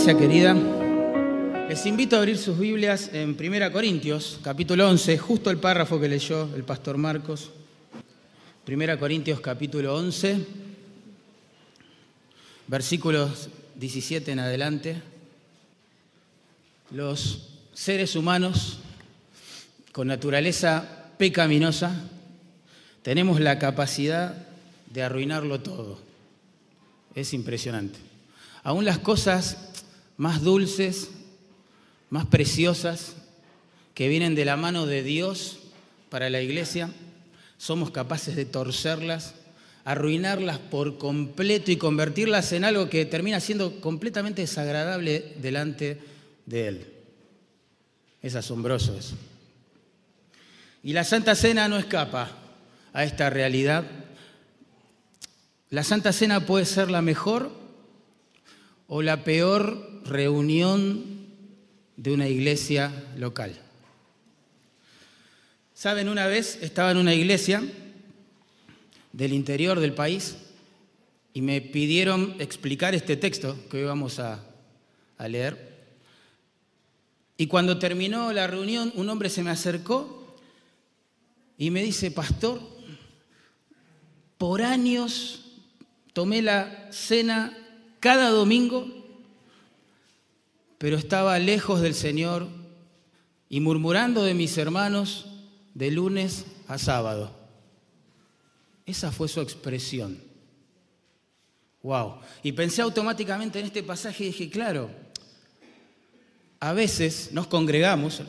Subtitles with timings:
[0.00, 0.54] iglesia querida.
[1.68, 6.08] Les invito a abrir sus Biblias en 1 Corintios, capítulo 11, justo el párrafo que
[6.08, 7.50] leyó el pastor Marcos.
[8.66, 10.38] 1 Corintios, capítulo 11,
[12.66, 15.02] versículos 17 en adelante.
[16.92, 18.78] Los seres humanos
[19.92, 21.94] con naturaleza pecaminosa
[23.02, 24.46] tenemos la capacidad
[24.86, 25.98] de arruinarlo todo.
[27.14, 27.98] Es impresionante.
[28.62, 29.69] Aún las cosas
[30.20, 31.08] más dulces,
[32.10, 33.14] más preciosas,
[33.94, 35.60] que vienen de la mano de Dios
[36.10, 36.90] para la iglesia,
[37.56, 39.32] somos capaces de torcerlas,
[39.82, 45.98] arruinarlas por completo y convertirlas en algo que termina siendo completamente desagradable delante
[46.44, 46.86] de Él.
[48.20, 49.16] Es asombroso eso.
[50.82, 52.30] Y la Santa Cena no escapa
[52.92, 53.84] a esta realidad.
[55.70, 57.59] La Santa Cena puede ser la mejor
[58.92, 61.04] o la peor reunión
[61.96, 63.56] de una iglesia local.
[65.72, 67.62] Saben, una vez estaba en una iglesia
[69.12, 70.38] del interior del país
[71.32, 74.44] y me pidieron explicar este texto que hoy vamos a,
[75.18, 75.86] a leer.
[77.36, 80.36] Y cuando terminó la reunión, un hombre se me acercó
[81.56, 82.60] y me dice, pastor,
[84.36, 85.44] por años
[86.12, 87.56] tomé la cena
[88.00, 88.88] cada domingo,
[90.78, 92.48] pero estaba lejos del Señor
[93.50, 95.26] y murmurando de mis hermanos
[95.74, 97.30] de lunes a sábado.
[98.86, 100.18] Esa fue su expresión.
[101.82, 102.16] Wow.
[102.42, 104.90] Y pensé automáticamente en este pasaje y dije, claro,
[106.58, 108.22] a veces nos congregamos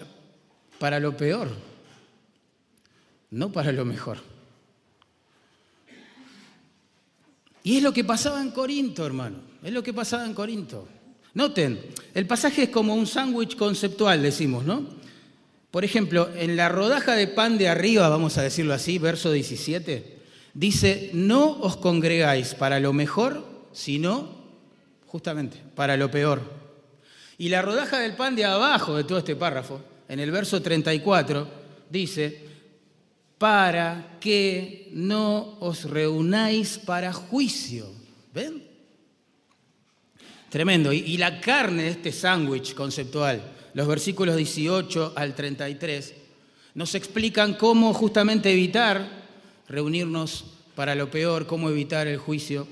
[0.80, 1.50] para lo peor,
[3.30, 4.20] no para lo mejor.
[7.64, 9.51] Y es lo que pasaba en Corinto, hermano.
[9.64, 10.88] Es lo que pasaba en Corinto.
[11.34, 11.80] Noten,
[12.14, 14.86] el pasaje es como un sándwich conceptual, decimos, ¿no?
[15.70, 20.18] Por ejemplo, en la rodaja de pan de arriba, vamos a decirlo así, verso 17,
[20.54, 24.42] dice, no os congregáis para lo mejor, sino
[25.08, 26.42] justamente para lo peor.
[27.38, 31.48] Y la rodaja del pan de abajo de todo este párrafo, en el verso 34,
[31.90, 32.46] dice,
[33.38, 37.88] para que no os reunáis para juicio.
[38.34, 38.71] ¿Ven?
[40.52, 40.92] Tremendo.
[40.92, 43.42] Y, la carne de este sándwich conceptual,
[43.74, 46.14] los versículos 18 al 33,
[46.76, 49.24] nos explican cómo justamente evitar
[49.70, 50.44] reunirnos
[50.76, 52.68] para lo peor, cómo evitar el juicio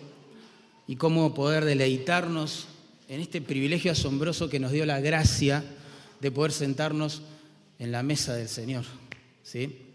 [0.87, 2.67] y cómo poder deleitarnos
[3.07, 5.63] en este privilegio asombroso que nos dio la gracia
[6.19, 7.21] de poder sentarnos
[7.79, 8.83] en la mesa del Señor.
[9.41, 9.85] ¿Sí?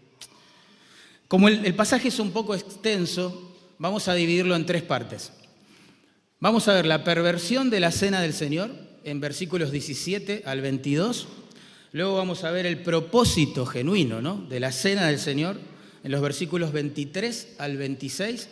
[1.27, 5.31] Como el pasaje es un poco extenso, vamos a dividirlo en tres partes.
[6.45, 8.69] Vamos a ver la perversión de la cena del Señor
[9.03, 11.27] en versículos 17 al 22.
[11.91, 14.45] Luego vamos a ver el propósito genuino ¿no?
[14.47, 15.57] de la cena del Señor
[16.03, 18.47] en los versículos 23 al 26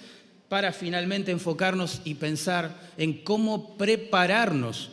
[0.50, 4.90] para finalmente enfocarnos y pensar en cómo prepararnos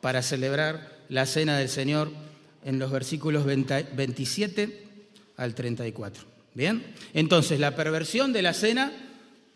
[0.00, 2.12] para celebrar la cena del Señor
[2.64, 4.86] en los versículos 27
[5.38, 6.22] al 34.
[6.54, 8.92] Bien, entonces la perversión de la cena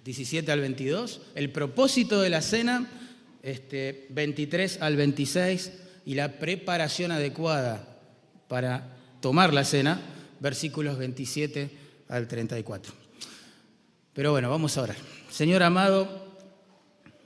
[0.08, 2.88] 17 al 22, el propósito de la cena,
[3.42, 5.72] este, 23 al 26,
[6.06, 8.00] y la preparación adecuada
[8.48, 10.00] para tomar la cena,
[10.40, 11.70] versículos 27
[12.08, 12.94] al 34.
[14.14, 14.96] Pero bueno, vamos a orar.
[15.30, 16.38] Señor amado,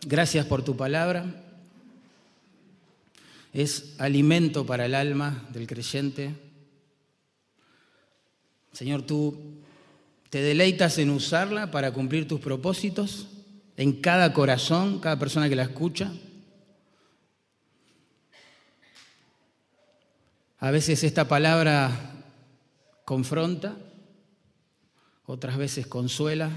[0.04, 1.25] gracias por tu palabra.
[3.53, 6.34] Es alimento para el alma del creyente.
[8.72, 9.62] Señor, tú
[10.32, 13.28] ¿Te deleitas en usarla para cumplir tus propósitos
[13.76, 16.10] en cada corazón, cada persona que la escucha?
[20.59, 21.91] A veces esta palabra
[23.04, 23.76] confronta,
[25.26, 26.49] otras veces consuela,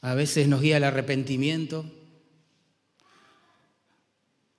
[0.00, 1.88] a veces nos guía al arrepentimiento,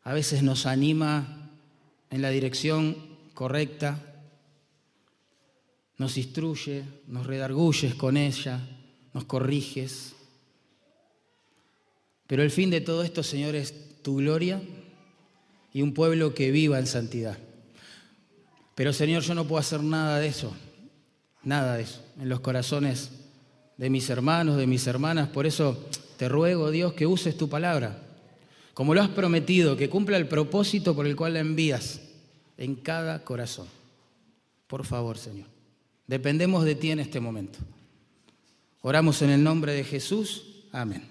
[0.06, 1.50] a veces nos anima
[2.10, 2.96] en la dirección
[3.34, 4.11] correcta
[6.02, 8.60] nos instruye, nos redarguyes con ella,
[9.14, 10.16] nos corriges.
[12.26, 14.60] Pero el fin de todo esto, Señor, es tu gloria
[15.72, 17.38] y un pueblo que viva en santidad.
[18.74, 20.56] Pero, Señor, yo no puedo hacer nada de eso,
[21.44, 23.12] nada de eso, en los corazones
[23.78, 25.30] de mis hermanos, de mis hermanas.
[25.30, 25.86] Por eso
[26.18, 28.02] te ruego, Dios, que uses tu palabra,
[28.74, 32.02] como lo has prometido, que cumpla el propósito por el cual la envías
[32.58, 33.68] en cada corazón.
[34.66, 35.61] Por favor, Señor.
[36.12, 37.58] Dependemos de ti en este momento.
[38.82, 40.44] Oramos en el nombre de Jesús.
[40.74, 41.04] Amén.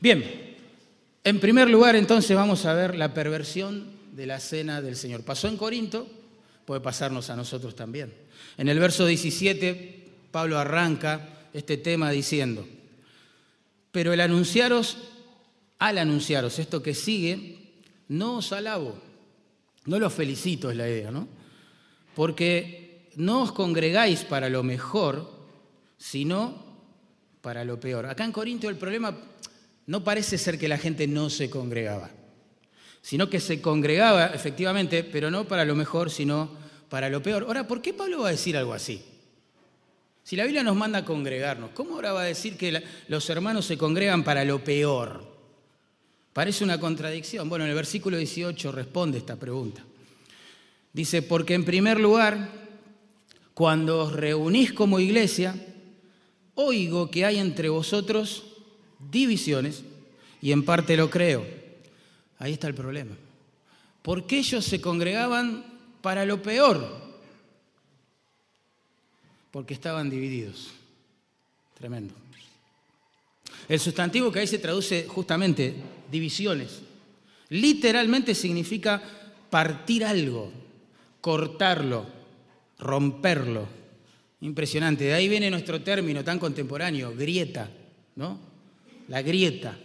[0.00, 0.24] Bien,
[1.22, 5.22] En primer lugar, entonces, vamos a ver la perversión de la cena del Señor.
[5.22, 6.08] Pasó en Corinto,
[6.64, 8.14] puede pasarnos a nosotros también.
[8.56, 12.66] En el verso 17, Pablo arranca este tema diciendo,
[13.92, 14.96] pero el anunciaros,
[15.78, 17.58] al anunciaros esto que sigue,
[18.08, 18.98] no os alabo,
[19.84, 21.28] no los felicito es la idea, ¿no?
[22.16, 22.81] Porque
[23.16, 25.30] no os congregáis para lo mejor,
[25.98, 26.54] sino
[27.40, 28.06] para lo peor.
[28.06, 29.16] Acá en Corinto el problema
[29.86, 32.10] no parece ser que la gente no se congregaba,
[33.02, 36.50] sino que se congregaba efectivamente, pero no para lo mejor, sino
[36.88, 37.44] para lo peor.
[37.44, 39.02] Ahora, ¿por qué Pablo va a decir algo así?
[40.24, 43.66] Si la Biblia nos manda a congregarnos, ¿cómo ahora va a decir que los hermanos
[43.66, 45.32] se congregan para lo peor?
[46.32, 47.48] Parece una contradicción.
[47.48, 49.84] Bueno, en el versículo 18 responde esta pregunta.
[50.92, 52.61] Dice, porque en primer lugar,
[53.54, 55.54] cuando os reunís como iglesia,
[56.54, 58.44] oigo que hay entre vosotros
[59.10, 59.84] divisiones
[60.40, 61.46] y en parte lo creo.
[62.38, 63.16] Ahí está el problema.
[64.02, 65.64] Porque ellos se congregaban
[66.00, 67.00] para lo peor,
[69.52, 70.70] porque estaban divididos.
[71.78, 72.14] Tremendo.
[73.68, 75.74] El sustantivo que ahí se traduce justamente
[76.10, 76.80] divisiones.
[77.48, 79.02] Literalmente significa
[79.50, 80.50] partir algo,
[81.20, 82.06] cortarlo,
[82.82, 83.66] romperlo.
[84.40, 85.04] Impresionante.
[85.04, 87.70] De ahí viene nuestro término tan contemporáneo, grieta,
[88.16, 88.40] ¿no?
[89.08, 89.78] La grieta.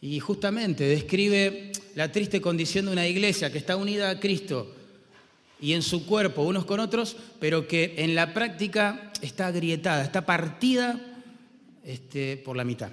[0.00, 4.74] Y justamente describe la triste condición de una iglesia que está unida a Cristo
[5.60, 10.26] y en su cuerpo unos con otros, pero que en la práctica está agrietada, está
[10.26, 11.00] partida
[11.84, 12.90] este, por la mitad.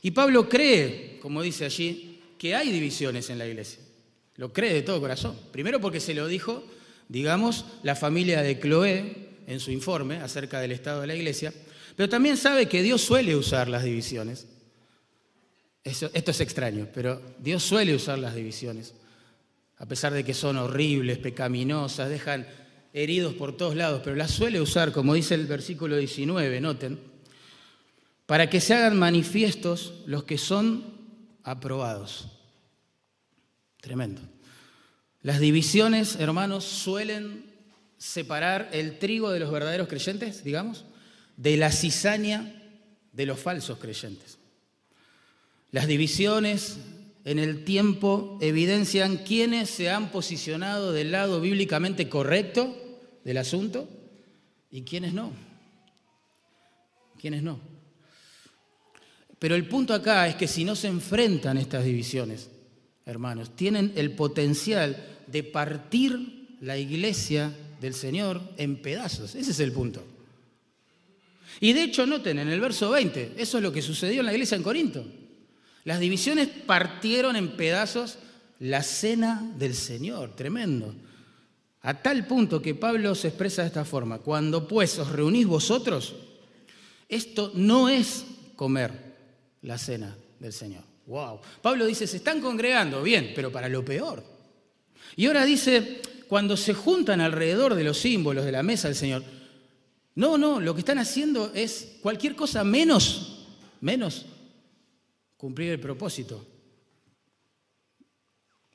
[0.00, 3.80] Y Pablo cree, como dice allí, que hay divisiones en la iglesia.
[4.36, 5.38] Lo cree de todo corazón.
[5.52, 6.64] Primero porque se lo dijo,
[7.08, 11.52] digamos, la familia de Cloé en su informe acerca del estado de la iglesia,
[11.96, 14.46] pero también sabe que Dios suele usar las divisiones.
[15.84, 18.94] esto es extraño, pero Dios suele usar las divisiones,
[19.76, 22.46] a pesar de que son horribles, pecaminosas, dejan
[22.92, 26.98] heridos por todos lados, pero las suele usar, como dice el versículo 19, noten,
[28.26, 30.84] para que se hagan manifiestos los que son
[31.42, 32.28] aprobados.
[33.80, 34.22] Tremendo.
[35.24, 37.46] Las divisiones, hermanos, suelen
[37.96, 40.84] separar el trigo de los verdaderos creyentes, digamos,
[41.38, 42.62] de la cizaña
[43.10, 44.36] de los falsos creyentes.
[45.70, 46.76] Las divisiones
[47.24, 52.76] en el tiempo evidencian quiénes se han posicionado del lado bíblicamente correcto
[53.24, 53.88] del asunto
[54.70, 55.32] y quiénes no.
[57.18, 57.58] ¿Quiénes no?
[59.38, 62.50] Pero el punto acá es que si no se enfrentan estas divisiones,
[63.06, 64.96] hermanos, tienen el potencial
[65.26, 69.34] de partir la iglesia del Señor en pedazos.
[69.34, 70.02] Ese es el punto.
[71.60, 74.32] Y de hecho, noten en el verso 20, eso es lo que sucedió en la
[74.32, 75.04] iglesia en Corinto.
[75.84, 78.18] Las divisiones partieron en pedazos
[78.58, 80.94] la cena del Señor, tremendo.
[81.82, 86.14] A tal punto que Pablo se expresa de esta forma, cuando pues os reunís vosotros,
[87.08, 88.24] esto no es
[88.56, 89.14] comer,
[89.60, 90.93] la cena del Señor.
[91.06, 91.40] Wow.
[91.60, 94.22] Pablo dice, se están congregando, bien, pero para lo peor.
[95.16, 99.22] Y ahora dice, cuando se juntan alrededor de los símbolos de la mesa del Señor,
[100.16, 103.46] no, no, lo que están haciendo es cualquier cosa menos,
[103.80, 104.26] menos
[105.36, 106.46] cumplir el propósito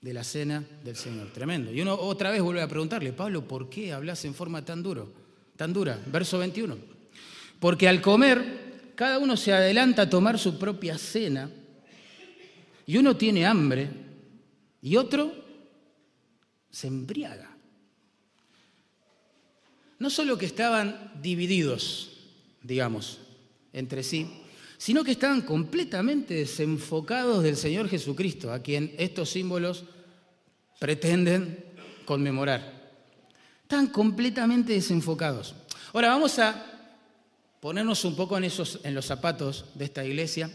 [0.02, 1.32] de la cena del Señor.
[1.34, 1.72] Tremendo.
[1.72, 5.12] Y uno otra vez vuelve a preguntarle, Pablo, ¿por qué hablas en forma tan duro,
[5.58, 6.00] tan dura?
[6.08, 6.78] Verso 21.
[7.60, 11.50] Porque al comer cada uno se adelanta a tomar su propia cena
[12.90, 13.88] y uno tiene hambre
[14.82, 15.32] y otro
[16.72, 17.56] se embriaga.
[20.00, 22.10] No solo que estaban divididos,
[22.64, 23.20] digamos,
[23.74, 24.28] entre sí,
[24.80, 29.84] sino que estaban completamente desenfocados del Señor Jesucristo, a quien estos símbolos
[30.80, 31.64] pretenden
[32.06, 32.90] conmemorar.
[33.62, 35.54] Están completamente desenfocados.
[35.94, 36.66] Ahora vamos a
[37.60, 40.50] ponernos un poco en, esos, en los zapatos de esta iglesia,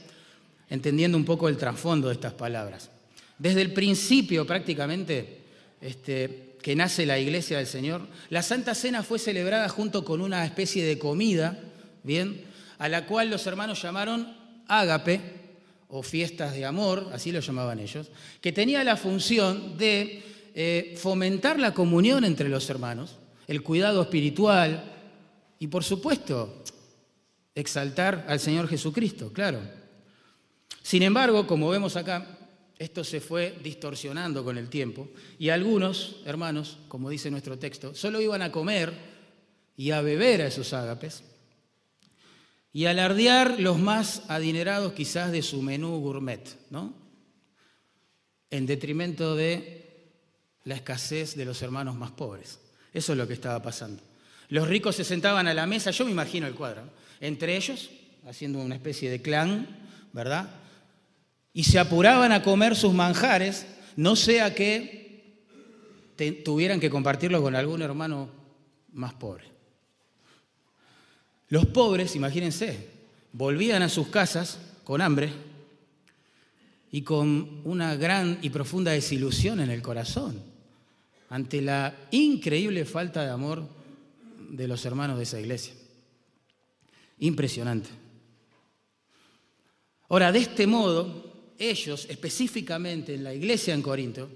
[0.71, 2.91] entendiendo un poco el trasfondo de estas palabras.
[3.39, 5.43] Desde el principio prácticamente
[5.81, 10.45] este, que nace la iglesia del Señor, la Santa Cena fue celebrada junto con una
[10.45, 11.59] especie de comida,
[12.03, 12.45] ¿bien?
[12.79, 14.35] A la cual los hermanos llamaron
[14.67, 15.21] ágape
[15.89, 20.23] o fiestas de amor, así lo llamaban ellos, que tenía la función de
[20.55, 23.17] eh, fomentar la comunión entre los hermanos,
[23.47, 24.91] el cuidado espiritual
[25.59, 26.63] y por supuesto
[27.55, 29.61] exaltar al Señor Jesucristo, claro.
[30.85, 32.27] Sin embargo, como vemos acá,
[32.79, 38.21] esto se fue distorsionando con el tiempo y algunos, hermanos, como dice nuestro texto, solo
[38.21, 38.93] iban a comer
[39.79, 41.25] y a beber a esos ágapes
[42.71, 46.93] y alardear los más adinerados quizás de su menú gourmet, ¿no?
[48.51, 50.11] En detrimento de
[50.65, 52.61] la escasez de los hermanos más pobres.
[52.93, 54.03] Eso es lo que estaba pasando.
[54.51, 56.83] Los ricos se sentaban a la mesa, yo me imagino el cuadro,
[57.21, 57.89] entre ellos,
[58.27, 59.67] haciendo una especie de clan,
[60.13, 60.61] ¿verdad?
[61.55, 63.65] Y se apuraban a comer sus manjares,
[63.97, 65.05] no sea que
[66.45, 68.29] tuvieran que compartirlo con algún hermano
[68.93, 69.45] más pobre.
[71.49, 72.89] Los pobres, imagínense,
[73.33, 75.31] volvían a sus casas con hambre
[76.91, 80.41] y con una gran y profunda desilusión en el corazón
[81.31, 83.67] ante la increíble falta de amor
[84.51, 85.75] de los hermanos de esa iglesia.
[87.19, 87.91] Impresionante.
[90.09, 91.34] Ahora, de este modo,
[91.71, 94.29] ellos, específicamente en la iglesia en Corinto,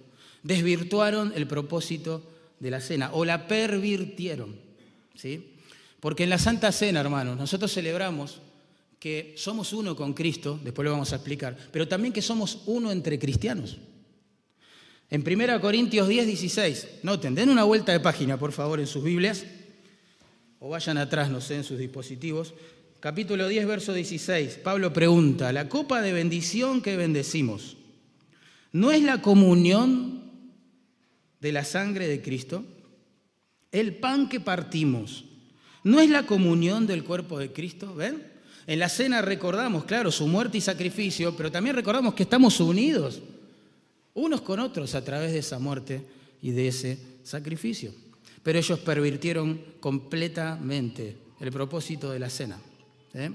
[0.43, 2.23] desvirtuaron el propósito
[2.61, 4.57] de la cena o la pervirtieron.
[5.15, 5.55] ¿sí?
[6.01, 8.41] Porque en la Santa Cena, hermanos, nosotros celebramos
[8.99, 12.91] que somos uno con Cristo, después lo vamos a explicar, pero también que somos uno
[12.91, 13.79] entre cristianos.
[15.11, 19.03] En 1 Corintios 10, 16, noten, den una vuelta de página, por favor, en sus
[19.03, 19.45] Biblias,
[20.61, 22.53] o vayan atrás, no sé, en sus dispositivos.
[23.01, 27.77] Capítulo 10, verso 16, Pablo pregunta, la copa de bendición que bendecimos,
[28.73, 30.33] ¿no es la comunión
[31.41, 32.65] de la sangre de Cristo?
[33.71, 35.27] El pan que partimos,
[35.85, 37.95] ¿no es la comunión del cuerpo de Cristo?
[37.95, 38.33] ¿Ven?
[38.67, 43.23] En la cena recordamos, claro, su muerte y sacrificio, pero también recordamos que estamos unidos
[44.15, 46.03] unos con otros a través de esa muerte
[46.43, 47.93] y de ese sacrificio.
[48.43, 52.59] Pero ellos pervirtieron completamente el propósito de la cena.
[53.19, 53.33] ¿Eh?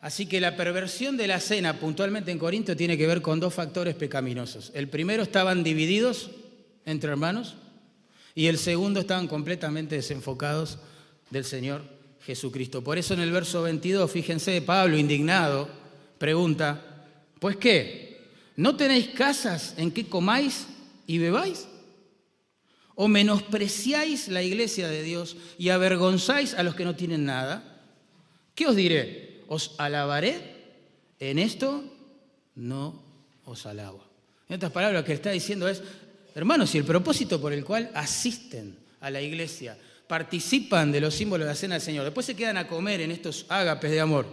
[0.00, 3.54] Así que la perversión de la cena puntualmente en Corinto tiene que ver con dos
[3.54, 4.72] factores pecaminosos.
[4.74, 6.32] El primero estaban divididos
[6.84, 7.54] entre hermanos
[8.34, 10.78] y el segundo estaban completamente desenfocados
[11.30, 11.84] del Señor
[12.26, 12.82] Jesucristo.
[12.82, 15.68] Por eso en el verso 22, fíjense, Pablo, indignado,
[16.18, 17.06] pregunta,
[17.38, 18.26] ¿pues qué?
[18.56, 20.66] ¿No tenéis casas en que comáis
[21.06, 21.68] y bebáis?
[22.96, 27.71] ¿O menospreciáis la iglesia de Dios y avergonzáis a los que no tienen nada?
[28.54, 29.44] ¿Qué os diré?
[29.48, 30.40] ¿Os alabaré?
[31.18, 31.84] En esto
[32.56, 33.02] no
[33.44, 34.04] os alabo.
[34.48, 35.82] En otras palabras, lo que está diciendo es,
[36.34, 41.46] hermanos, si el propósito por el cual asisten a la iglesia participan de los símbolos
[41.46, 44.26] de la cena del Señor, después se quedan a comer en estos ágapes de amor,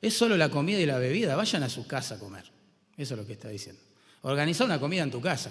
[0.00, 2.44] es solo la comida y la bebida, vayan a su casa a comer.
[2.96, 3.80] Eso es lo que está diciendo.
[4.22, 5.50] Organiza una comida en tu casa,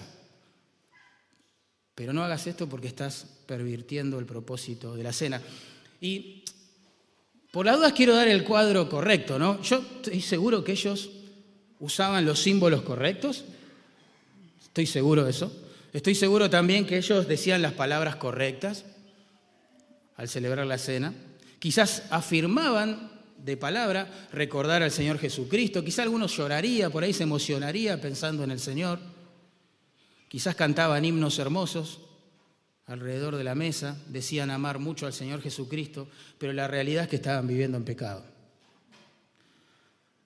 [1.94, 5.42] pero no hagas esto porque estás pervirtiendo el propósito de la cena.
[6.00, 6.44] Y
[7.52, 9.62] por las dudas quiero dar el cuadro correcto, ¿no?
[9.62, 11.10] Yo estoy seguro que ellos
[11.78, 13.44] usaban los símbolos correctos,
[14.62, 15.52] estoy seguro de eso.
[15.92, 18.86] Estoy seguro también que ellos decían las palabras correctas
[20.16, 21.12] al celebrar la cena.
[21.58, 25.84] Quizás afirmaban de palabra recordar al Señor Jesucristo.
[25.84, 28.98] Quizás algunos lloraría, por ahí se emocionaría pensando en el Señor.
[30.28, 32.00] Quizás cantaban himnos hermosos
[32.86, 36.08] alrededor de la mesa, decían amar mucho al Señor Jesucristo,
[36.38, 38.24] pero la realidad es que estaban viviendo en pecado.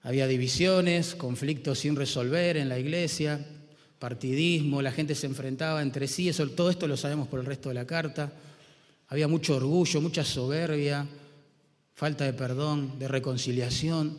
[0.01, 3.45] Había divisiones, conflictos sin resolver en la iglesia,
[3.99, 7.69] partidismo, la gente se enfrentaba entre sí, eso, todo esto lo sabemos por el resto
[7.69, 8.31] de la carta.
[9.09, 11.07] Había mucho orgullo, mucha soberbia,
[11.93, 14.17] falta de perdón, de reconciliación.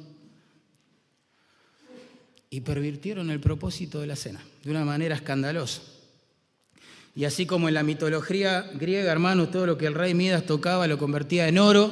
[2.50, 5.82] Y pervirtieron el propósito de la cena de una manera escandalosa.
[7.18, 10.86] Y así como en la mitología griega, hermanos, todo lo que el rey Midas tocaba
[10.86, 11.90] lo convertía en oro,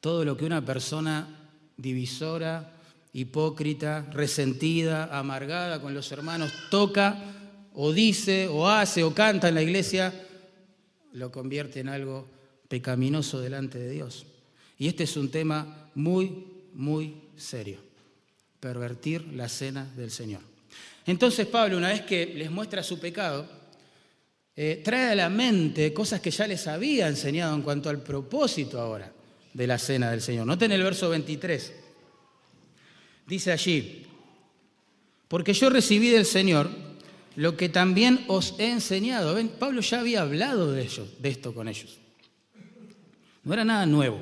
[0.00, 2.76] todo lo que una persona divisora,
[3.12, 7.18] hipócrita, resentida, amargada con los hermanos toca
[7.74, 10.14] o dice o hace o canta en la iglesia,
[11.12, 12.28] lo convierte en algo
[12.68, 14.26] pecaminoso delante de Dios.
[14.78, 17.80] Y este es un tema muy, muy serio,
[18.60, 20.55] pervertir la cena del Señor.
[21.06, 23.48] Entonces Pablo, una vez que les muestra su pecado,
[24.56, 28.80] eh, trae a la mente cosas que ya les había enseñado en cuanto al propósito
[28.80, 29.12] ahora
[29.52, 30.46] de la cena del Señor.
[30.46, 31.72] Noten el verso 23.
[33.26, 34.06] Dice allí,
[35.28, 36.70] porque yo recibí del Señor
[37.36, 39.38] lo que también os he enseñado.
[39.58, 41.98] Pablo ya había hablado de, ellos, de esto con ellos.
[43.44, 44.18] No era nada nuevo.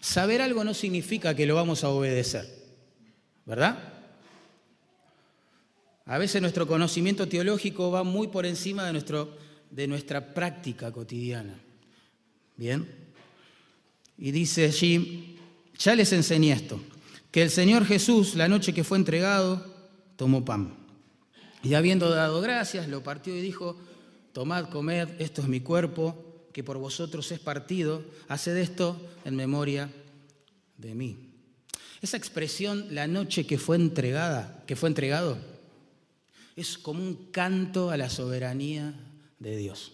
[0.00, 2.46] Saber algo no significa que lo vamos a obedecer,
[3.44, 3.93] ¿verdad?
[6.06, 9.36] A veces nuestro conocimiento teológico va muy por encima de, nuestro,
[9.70, 11.58] de nuestra práctica cotidiana.
[12.56, 12.86] ¿Bien?
[14.18, 15.38] Y dice allí,
[15.78, 16.80] ya les enseñé esto,
[17.30, 19.64] que el Señor Jesús, la noche que fue entregado,
[20.16, 20.74] tomó pan.
[21.62, 23.76] Y habiendo dado gracias, lo partió y dijo,
[24.32, 29.90] tomad, comed, esto es mi cuerpo, que por vosotros es partido, haced esto en memoria
[30.76, 31.30] de mí.
[32.02, 35.38] Esa expresión, la noche que fue entregada, que fue entregado,
[36.56, 38.94] es como un canto a la soberanía
[39.38, 39.92] de Dios.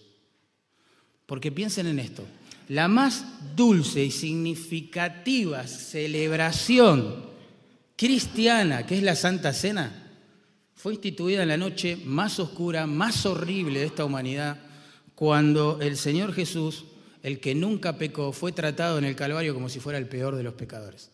[1.25, 2.25] Porque piensen en esto,
[2.67, 3.25] la más
[3.55, 7.25] dulce y significativa celebración
[7.95, 10.09] cristiana, que es la Santa Cena,
[10.75, 14.59] fue instituida en la noche más oscura, más horrible de esta humanidad,
[15.13, 16.85] cuando el Señor Jesús,
[17.21, 20.43] el que nunca pecó, fue tratado en el Calvario como si fuera el peor de
[20.43, 21.11] los pecadores.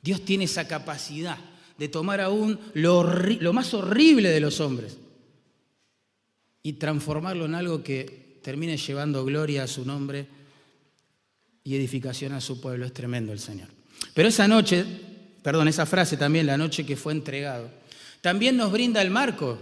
[0.00, 1.38] Dios tiene esa capacidad
[1.78, 3.04] de tomar aún lo,
[3.52, 4.98] más horrible de los hombres
[6.62, 10.26] y transformarlo en algo que termine llevando gloria a su nombre
[11.62, 12.84] y edificación a su pueblo.
[12.84, 13.68] Es tremendo el Señor.
[14.12, 14.84] Pero esa noche,
[15.42, 17.70] perdón, esa frase también, la noche que fue entregado,
[18.20, 19.58] también nos brinda el marco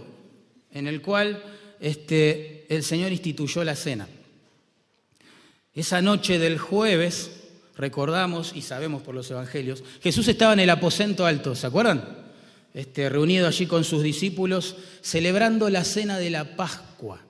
[0.71, 1.43] en el cual
[1.79, 4.07] este, el Señor instituyó la cena.
[5.75, 7.46] Esa noche del jueves,
[7.77, 12.27] recordamos y sabemos por los evangelios, Jesús estaba en el aposento alto, ¿se acuerdan?
[12.73, 17.21] Este, reunido allí con sus discípulos, celebrando la cena de la Pascua.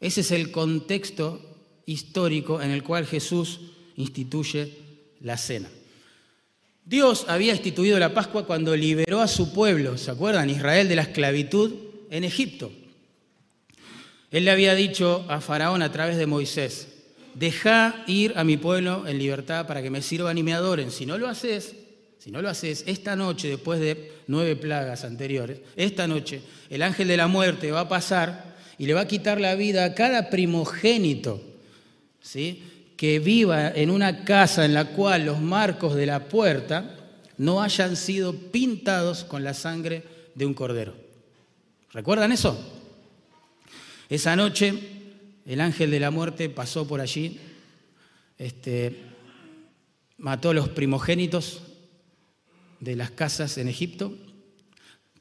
[0.00, 1.40] Ese es el contexto
[1.86, 3.60] histórico en el cual Jesús
[3.96, 4.76] instituye
[5.20, 5.68] la cena.
[6.84, 10.50] Dios había instituido la Pascua cuando liberó a su pueblo, ¿se acuerdan?
[10.50, 11.72] Israel de la esclavitud
[12.10, 12.72] en Egipto.
[14.32, 16.88] Él le había dicho a Faraón a través de Moisés,
[17.34, 20.90] deja ir a mi pueblo en libertad para que me sirvan y me adoren.
[20.90, 21.74] Si no lo haces,
[22.18, 27.08] si no lo haces, esta noche, después de nueve plagas anteriores, esta noche el ángel
[27.08, 30.30] de la muerte va a pasar y le va a quitar la vida a cada
[30.30, 31.42] primogénito,
[32.20, 32.62] ¿sí?
[32.96, 36.96] que viva en una casa en la cual los marcos de la puerta
[37.38, 40.94] no hayan sido pintados con la sangre de un cordero.
[41.92, 42.56] ¿Recuerdan eso?
[44.08, 45.01] Esa noche
[45.44, 47.40] el ángel de la muerte pasó por allí,
[48.38, 49.02] este,
[50.18, 51.62] mató a los primogénitos
[52.80, 54.16] de las casas en Egipto.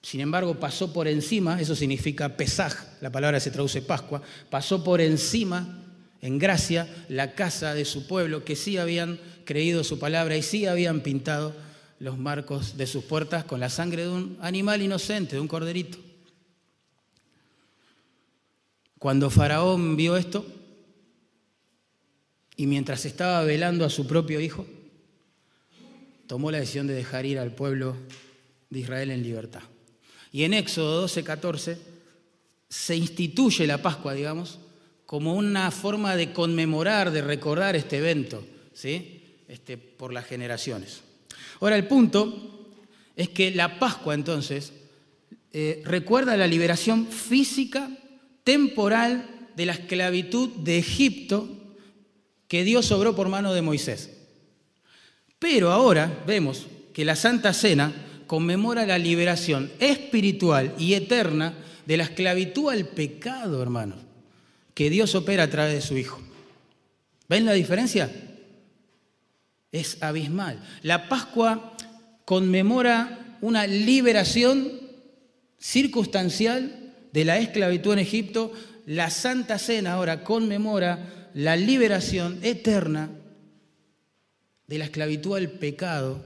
[0.02, 5.00] Sin embargo, pasó por encima, eso significa pesaj, la palabra se traduce Pascua, pasó por
[5.00, 5.86] encima
[6.22, 10.66] en gracia la casa de su pueblo, que sí habían creído su palabra y sí
[10.66, 11.56] habían pintado
[12.00, 16.11] los marcos de sus puertas con la sangre de un animal inocente, de un corderito.
[19.02, 20.46] Cuando Faraón vio esto,
[22.56, 24.68] y mientras estaba velando a su propio hijo,
[26.28, 27.96] tomó la decisión de dejar ir al pueblo
[28.70, 29.64] de Israel en libertad.
[30.32, 31.78] Y en Éxodo 12, 14
[32.70, 34.60] se instituye la Pascua, digamos,
[35.08, 39.24] como una forma de conmemorar, de recordar este evento, ¿sí?
[39.48, 41.02] Este, por las generaciones.
[41.60, 42.70] Ahora, el punto
[43.16, 44.74] es que la Pascua entonces
[45.54, 47.90] eh, recuerda la liberación física,
[48.44, 51.50] temporal, de la esclavitud de Egipto
[52.48, 54.12] que Dios obró por mano de Moisés.
[55.40, 57.94] Pero ahora vemos que la Santa Cena
[58.28, 61.54] conmemora la liberación espiritual y eterna
[61.86, 64.00] de la esclavitud al pecado, hermanos
[64.74, 66.20] que Dios opera a través de su Hijo.
[67.28, 68.12] ¿Ven la diferencia?
[69.72, 70.60] Es abismal.
[70.82, 71.76] La Pascua
[72.26, 74.80] conmemora una liberación
[75.60, 76.81] circunstancial
[77.12, 78.52] de la esclavitud en Egipto.
[78.86, 83.10] La Santa Cena ahora conmemora la liberación eterna
[84.68, 86.24] de la esclavitud al pecado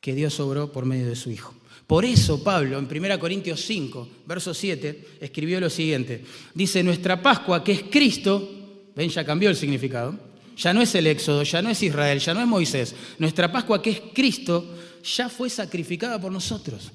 [0.00, 1.54] que Dios obró por medio de su Hijo.
[1.86, 6.24] Por eso Pablo en 1 Corintios 5, verso 7, escribió lo siguiente.
[6.54, 10.18] Dice, nuestra Pascua, que es Cristo, ven, ya cambió el significado,
[10.56, 12.94] ya no es el Éxodo, ya no es Israel, ya no es Moisés.
[13.18, 16.92] Nuestra Pascua, que es Cristo, ya fue sacrificada por nosotros.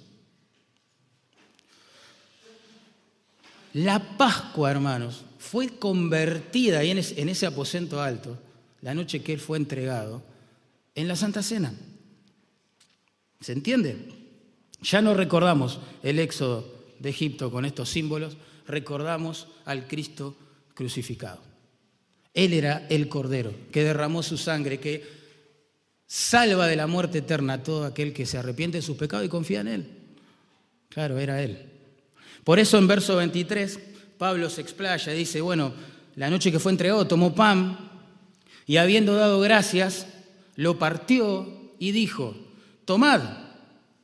[3.73, 8.37] La Pascua, hermanos, fue convertida en ese aposento alto,
[8.81, 10.23] la noche que Él fue entregado,
[10.95, 11.73] en la Santa Cena.
[13.39, 13.97] ¿Se entiende?
[14.81, 20.35] Ya no recordamos el éxodo de Egipto con estos símbolos, recordamos al Cristo
[20.73, 21.41] crucificado.
[22.33, 25.03] Él era el Cordero que derramó su sangre, que
[26.05, 29.29] salva de la muerte eterna a todo aquel que se arrepiente de sus pecados y
[29.29, 29.89] confía en Él.
[30.89, 31.76] Claro, era Él.
[32.47, 33.77] Por eso en verso 23
[34.17, 35.73] Pablo se explaya y dice, bueno,
[36.15, 37.77] la noche que fue entregado tomó pan
[38.65, 40.07] y habiendo dado gracias,
[40.55, 42.37] lo partió y dijo,
[42.85, 43.19] tomad,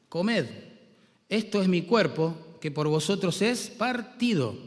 [0.10, 0.45] comed
[1.29, 4.58] esto es mi cuerpo que por vosotros es partido.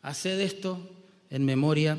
[0.00, 0.80] Haced esto
[1.28, 1.98] en memoria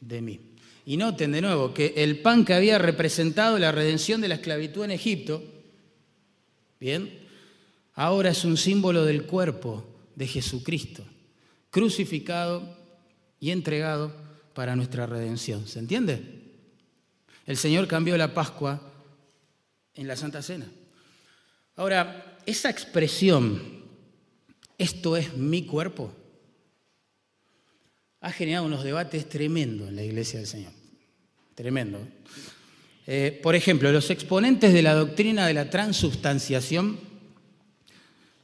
[0.00, 0.38] de mí.
[0.86, 4.84] Y noten de nuevo que el pan que había representado la redención de la esclavitud
[4.84, 5.42] en Egipto,
[6.78, 7.10] bien,
[7.94, 11.04] ahora es un símbolo del cuerpo de Jesucristo,
[11.70, 12.76] crucificado
[13.40, 14.14] y entregado
[14.54, 15.66] para nuestra redención.
[15.66, 16.42] ¿Se entiende?
[17.46, 18.92] El Señor cambió la Pascua
[19.94, 20.66] en la Santa Cena.
[21.76, 23.84] Ahora, esa expresión,
[24.78, 26.12] esto es mi cuerpo,
[28.20, 30.72] ha generado unos debates tremendos en la iglesia del Señor.
[31.54, 31.98] Tremendo.
[33.06, 37.11] Eh, por ejemplo, los exponentes de la doctrina de la transubstanciación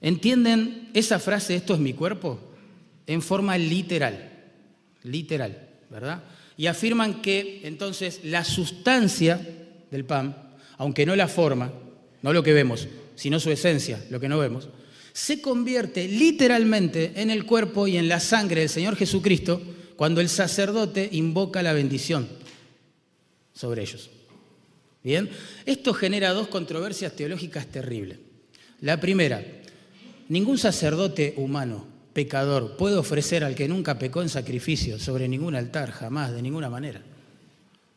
[0.00, 2.38] entienden esa frase, esto es mi cuerpo,
[3.06, 4.30] en forma literal,
[5.02, 6.22] literal, ¿verdad?
[6.56, 9.40] Y afirman que entonces la sustancia
[9.90, 10.36] del pan,
[10.76, 11.72] aunque no la forma,
[12.22, 14.68] no lo que vemos, sino su esencia, lo que no vemos,
[15.12, 19.60] se convierte literalmente en el cuerpo y en la sangre del Señor Jesucristo
[19.96, 22.28] cuando el sacerdote invoca la bendición
[23.52, 24.10] sobre ellos.
[25.02, 25.28] Bien,
[25.66, 28.18] esto genera dos controversias teológicas terribles.
[28.80, 29.44] La primera,
[30.28, 35.90] ningún sacerdote humano, pecador, puede ofrecer al que nunca pecó en sacrificio sobre ningún altar,
[35.90, 37.02] jamás, de ninguna manera.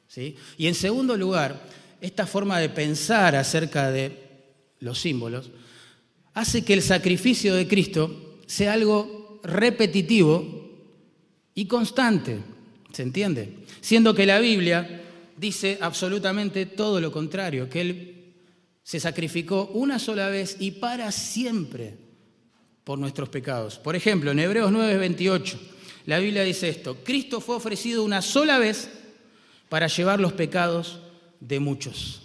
[0.07, 0.35] ¿Sí?
[0.57, 1.61] Y en segundo lugar,
[2.01, 4.17] esta forma de pensar acerca de
[4.79, 5.51] los símbolos
[6.33, 10.69] hace que el sacrificio de Cristo sea algo repetitivo
[11.53, 12.39] y constante,
[12.91, 13.55] ¿se entiende?
[13.81, 15.01] Siendo que la Biblia
[15.37, 18.33] dice absolutamente todo lo contrario, que Él
[18.83, 22.10] se sacrificó una sola vez y para siempre
[22.91, 23.79] por nuestros pecados.
[23.79, 25.57] Por ejemplo, en Hebreos 9:28,
[26.07, 28.89] la Biblia dice esto, Cristo fue ofrecido una sola vez
[29.69, 30.99] para llevar los pecados
[31.39, 32.21] de muchos.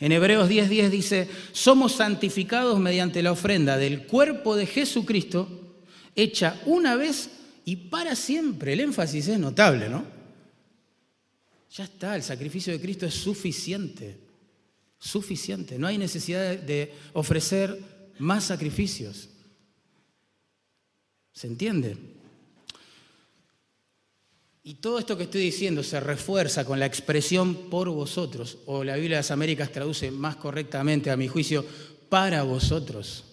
[0.00, 5.76] En Hebreos 10:10 dice, somos santificados mediante la ofrenda del cuerpo de Jesucristo,
[6.16, 7.30] hecha una vez
[7.64, 8.72] y para siempre.
[8.72, 10.04] El énfasis es notable, ¿no?
[11.70, 14.18] Ya está, el sacrificio de Cristo es suficiente,
[14.98, 15.78] suficiente.
[15.78, 19.28] No hay necesidad de ofrecer más sacrificios.
[21.32, 21.96] ¿Se entiende?
[24.62, 28.94] Y todo esto que estoy diciendo se refuerza con la expresión por vosotros, o la
[28.94, 31.64] Biblia de las Américas traduce más correctamente, a mi juicio,
[32.08, 33.24] para vosotros.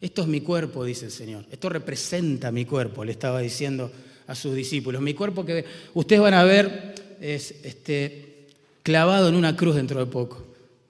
[0.00, 1.44] Esto es mi cuerpo, dice el Señor.
[1.50, 3.92] Esto representa mi cuerpo, le estaba diciendo
[4.26, 5.00] a sus discípulos.
[5.00, 8.48] Mi cuerpo que ustedes van a ver es este,
[8.82, 10.46] clavado en una cruz dentro de poco.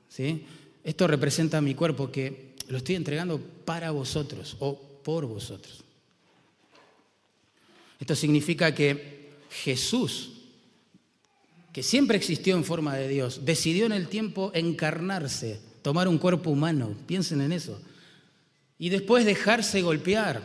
[0.09, 0.45] ¿sí?
[0.83, 5.85] Esto representa mi cuerpo que lo estoy entregando para vosotros o por vosotros.
[7.99, 10.33] Esto significa que Jesús,
[11.73, 16.51] que siempre existió en forma de Dios, decidió en el tiempo encarnarse, tomar un cuerpo
[16.51, 17.81] humano, piensen en eso,
[18.79, 20.43] y después dejarse golpear,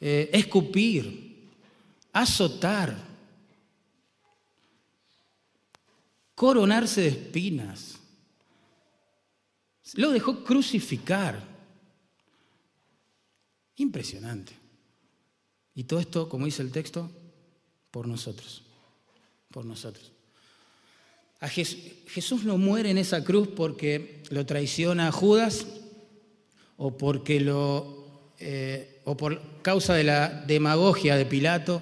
[0.00, 1.48] eh, escupir,
[2.12, 2.96] azotar,
[6.34, 7.97] coronarse de espinas.
[9.94, 11.42] Lo dejó crucificar.
[13.76, 14.52] Impresionante.
[15.74, 17.10] Y todo esto, como dice el texto,
[17.90, 18.62] por nosotros,
[19.50, 20.12] por nosotros.
[21.40, 25.66] A Jesús, no muere en esa cruz porque lo traiciona a Judas
[26.76, 27.96] o porque lo
[28.40, 31.80] eh, o por causa de la demagogia de Pilato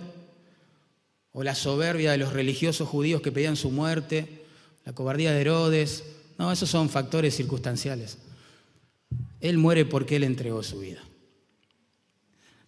[1.32, 4.44] o la soberbia de los religiosos judíos que pedían su muerte,
[4.84, 6.04] la cobardía de Herodes.
[6.38, 8.18] No, esos son factores circunstanciales.
[9.40, 11.02] Él muere porque él entregó su vida.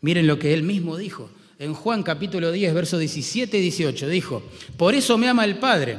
[0.01, 4.09] Miren lo que él mismo dijo en Juan capítulo 10, versos 17 y 18.
[4.09, 4.43] Dijo,
[4.77, 5.99] por eso me ama el Padre,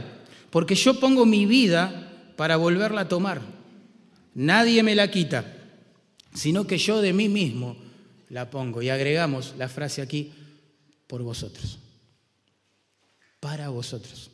[0.50, 3.42] porque yo pongo mi vida para volverla a tomar.
[4.34, 5.58] Nadie me la quita,
[6.34, 7.76] sino que yo de mí mismo
[8.30, 8.82] la pongo.
[8.82, 10.32] Y agregamos la frase aquí,
[11.08, 11.80] por vosotros,
[13.42, 14.32] para vosotros.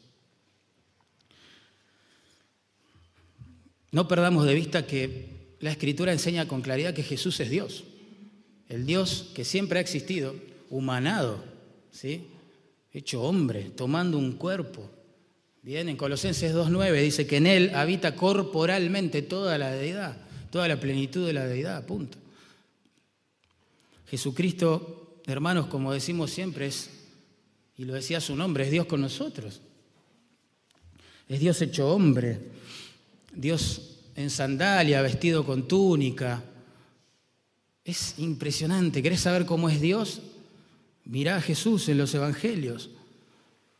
[3.95, 7.85] No perdamos de vista que la Escritura enseña con claridad que Jesús es Dios,
[8.67, 10.35] el Dios que siempre ha existido
[10.69, 11.41] humanado,
[11.91, 12.27] ¿sí?
[12.91, 14.91] hecho hombre, tomando un cuerpo.
[15.61, 20.17] Bien, en Colosenses 2.9 dice que en él habita corporalmente toda la deidad,
[20.51, 22.17] toda la plenitud de la deidad, punto.
[24.07, 26.89] Jesucristo, hermanos, como decimos siempre, es,
[27.77, 29.61] y lo decía su nombre, es Dios con nosotros.
[31.29, 32.55] Es Dios hecho hombre,
[33.35, 36.43] Dios en sandalia, vestido con túnica.
[37.83, 39.03] Es impresionante.
[39.03, 40.21] ¿Querés saber cómo es Dios?
[41.03, 42.89] Mirá a Jesús en los evangelios.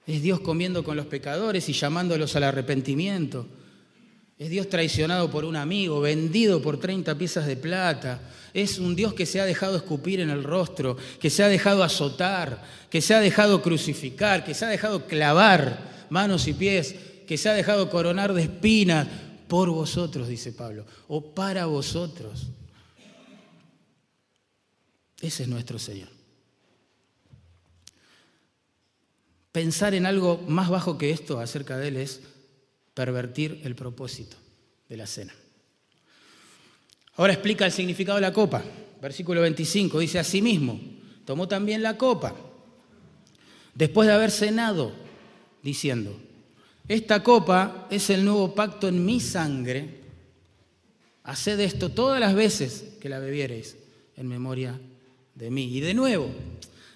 [0.06, 3.48] Es Dios comiendo con los pecadores y llamándolos al arrepentimiento.
[4.38, 8.20] Es Dios traicionado por un amigo, vendido por 30 piezas de plata.
[8.54, 11.84] Es un Dios que se ha dejado escupir en el rostro, que se ha dejado
[11.84, 17.38] azotar, que se ha dejado crucificar, que se ha dejado clavar manos y pies, que
[17.38, 19.08] se ha dejado coronar de espinas
[19.48, 22.48] por vosotros, dice Pablo, o para vosotros.
[25.22, 26.16] Ese es nuestro Señor.
[29.56, 32.20] pensar en algo más bajo que esto acerca de él es
[32.94, 34.36] pervertir el propósito
[34.90, 35.34] de la cena.
[37.16, 38.62] Ahora explica el significado de la copa.
[39.02, 40.78] Versículo 25 dice, asimismo,
[41.24, 42.36] tomó también la copa,
[43.74, 44.92] después de haber cenado,
[45.64, 46.20] diciendo,
[46.88, 50.02] esta copa es el nuevo pacto en mi sangre,
[51.24, 53.76] haced esto todas las veces que la bebiereis
[54.16, 54.80] en memoria
[55.34, 55.76] de mí.
[55.76, 56.30] Y de nuevo,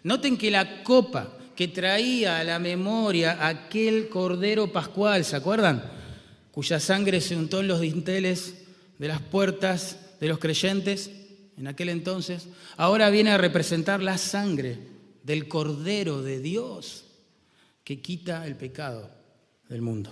[0.03, 5.83] noten que la copa que traía a la memoria aquel cordero pascual, ¿se acuerdan?
[6.51, 8.65] Cuya sangre se untó en los dinteles
[8.97, 11.11] de las puertas de los creyentes
[11.57, 12.47] en aquel entonces,
[12.77, 14.77] ahora viene a representar la sangre
[15.23, 17.03] del Cordero de Dios
[17.83, 19.18] que quita el pecado
[19.69, 20.11] del mundo.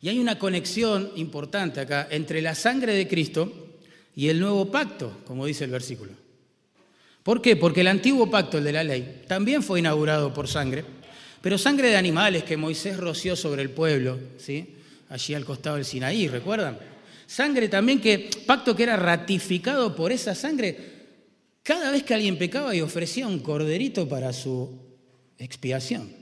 [0.00, 3.52] Y hay una conexión importante acá entre la sangre de Cristo
[4.16, 6.12] y el nuevo pacto, como dice el versículo.
[7.22, 7.54] ¿Por qué?
[7.56, 10.84] Porque el antiguo pacto, el de la ley, también fue inaugurado por sangre,
[11.40, 14.76] pero sangre de animales que Moisés roció sobre el pueblo, ¿sí?
[15.08, 16.78] allí al costado del Sinaí, ¿recuerdan?
[17.26, 20.76] Sangre también que, pacto que era ratificado por esa sangre
[21.62, 24.80] cada vez que alguien pecaba y ofrecía un corderito para su
[25.38, 26.21] expiación.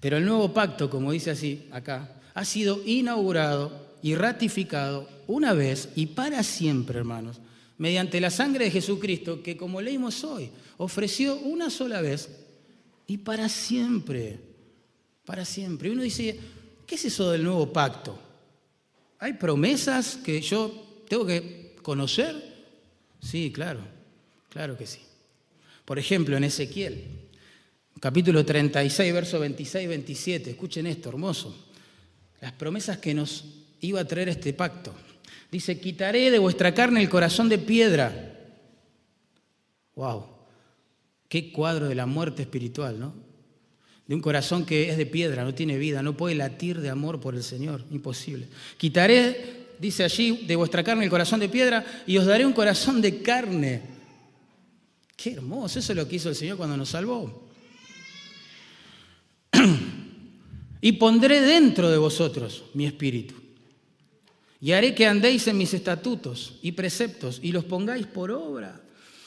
[0.00, 5.88] Pero el nuevo pacto, como dice así acá, ha sido inaugurado y ratificado una vez
[5.96, 7.40] y para siempre, hermanos,
[7.78, 12.28] mediante la sangre de Jesucristo, que como leímos hoy, ofreció una sola vez
[13.06, 14.38] y para siempre,
[15.24, 15.88] para siempre.
[15.88, 16.38] Y uno dice,
[16.86, 18.18] ¿qué es eso del nuevo pacto?
[19.18, 22.66] ¿Hay promesas que yo tengo que conocer?
[23.20, 23.80] Sí, claro,
[24.48, 25.00] claro que sí.
[25.84, 27.04] Por ejemplo, en Ezequiel,
[28.00, 31.56] capítulo 36, verso 26 y 27, escuchen esto, hermoso.
[32.40, 33.44] Las promesas que nos
[33.80, 34.94] iba a traer este pacto.
[35.50, 38.34] Dice, quitaré de vuestra carne el corazón de piedra.
[39.94, 40.26] ¡Wow!
[41.28, 43.14] Qué cuadro de la muerte espiritual, ¿no?
[44.06, 47.20] De un corazón que es de piedra, no tiene vida, no puede latir de amor
[47.20, 48.48] por el Señor, imposible.
[48.78, 53.02] Quitaré, dice allí, de vuestra carne el corazón de piedra y os daré un corazón
[53.02, 53.82] de carne.
[55.14, 57.47] Qué hermoso, eso es lo que hizo el Señor cuando nos salvó.
[60.88, 63.34] Y pondré dentro de vosotros mi espíritu.
[64.58, 68.80] Y haré que andéis en mis estatutos y preceptos y los pongáis por obra.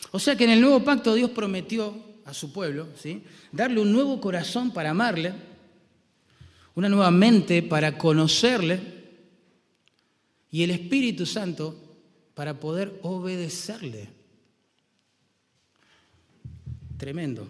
[0.10, 1.96] O sea que en el nuevo pacto Dios prometió
[2.26, 3.22] a su pueblo, ¿sí?
[3.52, 5.36] darle un nuevo corazón para amarle,
[6.74, 8.82] una nueva mente para conocerle
[10.50, 11.76] y el Espíritu Santo
[12.34, 14.10] para poder obedecerle.
[16.98, 17.48] Tremendo.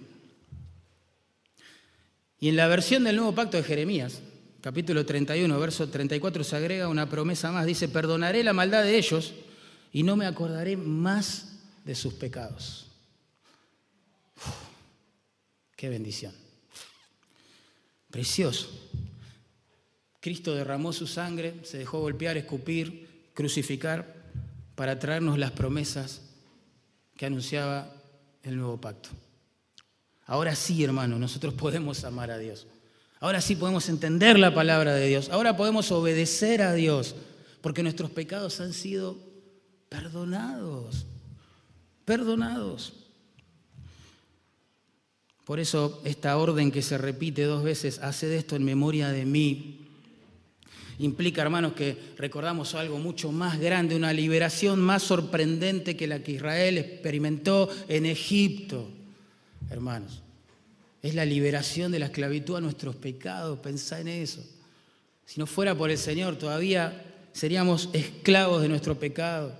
[2.41, 4.19] Y en la versión del nuevo pacto de Jeremías,
[4.61, 7.67] capítulo 31, verso 34, se agrega una promesa más.
[7.67, 9.35] Dice, perdonaré la maldad de ellos
[9.93, 12.87] y no me acordaré más de sus pecados.
[15.75, 16.33] Qué bendición.
[18.09, 18.89] Precioso.
[20.19, 24.15] Cristo derramó su sangre, se dejó golpear, escupir, crucificar
[24.73, 26.23] para traernos las promesas
[27.15, 27.93] que anunciaba
[28.41, 29.09] el nuevo pacto.
[30.31, 32.65] Ahora sí, hermano, nosotros podemos amar a Dios.
[33.19, 35.27] Ahora sí podemos entender la palabra de Dios.
[35.27, 37.15] Ahora podemos obedecer a Dios
[37.59, 39.17] porque nuestros pecados han sido
[39.89, 41.05] perdonados.
[42.05, 42.93] Perdonados.
[45.43, 49.81] Por eso esta orden que se repite dos veces, haced esto en memoria de mí,
[50.97, 56.31] implica, hermanos, que recordamos algo mucho más grande, una liberación más sorprendente que la que
[56.31, 59.00] Israel experimentó en Egipto,
[59.71, 60.21] hermanos.
[61.01, 64.43] Es la liberación de la esclavitud a nuestros pecados, pensá en eso.
[65.25, 67.03] Si no fuera por el Señor, todavía
[67.33, 69.57] seríamos esclavos de nuestro pecado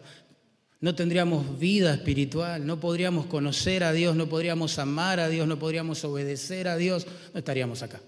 [0.82, 5.60] no tendríamos vida espiritual, no podríamos conocer a Dios, no podríamos amar a Dios, no
[5.60, 8.02] podríamos obedecer a Dios, no estaríamos acá.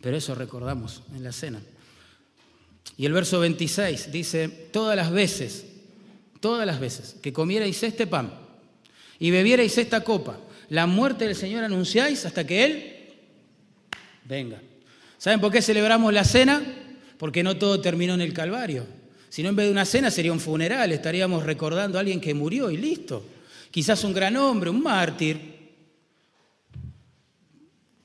[0.00, 1.62] Pero eso recordamos en la cena.
[2.96, 5.64] Y el verso 26 dice, todas las veces,
[6.40, 8.32] todas las veces que comierais este pan
[9.18, 12.94] y bebierais esta copa, la muerte del Señor anunciáis hasta que Él
[14.24, 14.60] venga.
[15.16, 16.62] ¿Saben por qué celebramos la cena?
[17.18, 18.86] Porque no todo terminó en el Calvario.
[19.28, 22.34] Si no, en vez de una cena sería un funeral, estaríamos recordando a alguien que
[22.34, 23.24] murió y listo.
[23.70, 25.58] Quizás un gran hombre, un mártir.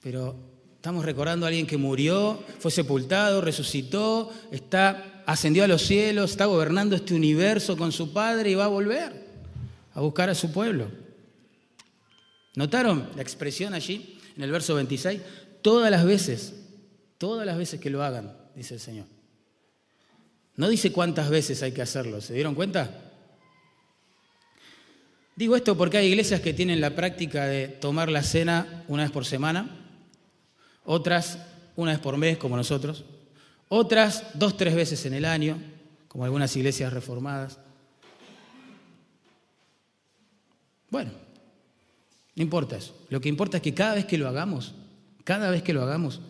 [0.02, 0.36] Pero
[0.76, 6.46] estamos recordando a alguien que murió, fue sepultado, resucitó, está, ascendió a los cielos, está
[6.46, 9.24] gobernando este universo con su Padre y va a volver
[9.94, 10.88] a buscar a su pueblo.
[12.56, 15.22] ¿Notaron la expresión allí en el verso 26?
[15.62, 16.54] Todas las veces,
[17.18, 19.06] todas las veces que lo hagan, dice el Señor.
[20.56, 23.12] No dice cuántas veces hay que hacerlo, ¿se dieron cuenta?
[25.36, 29.12] Digo esto porque hay iglesias que tienen la práctica de tomar la cena una vez
[29.12, 29.68] por semana,
[30.86, 31.40] otras
[31.76, 33.04] una vez por mes, como nosotros,
[33.68, 35.58] otras dos, tres veces en el año,
[36.08, 37.58] como algunas iglesias reformadas.
[40.92, 41.23] Bueno,
[42.36, 42.96] no importa eso.
[43.10, 44.74] Lo que importa es que cada vez que lo hagamos,
[45.24, 46.22] cada vez que lo hagamos,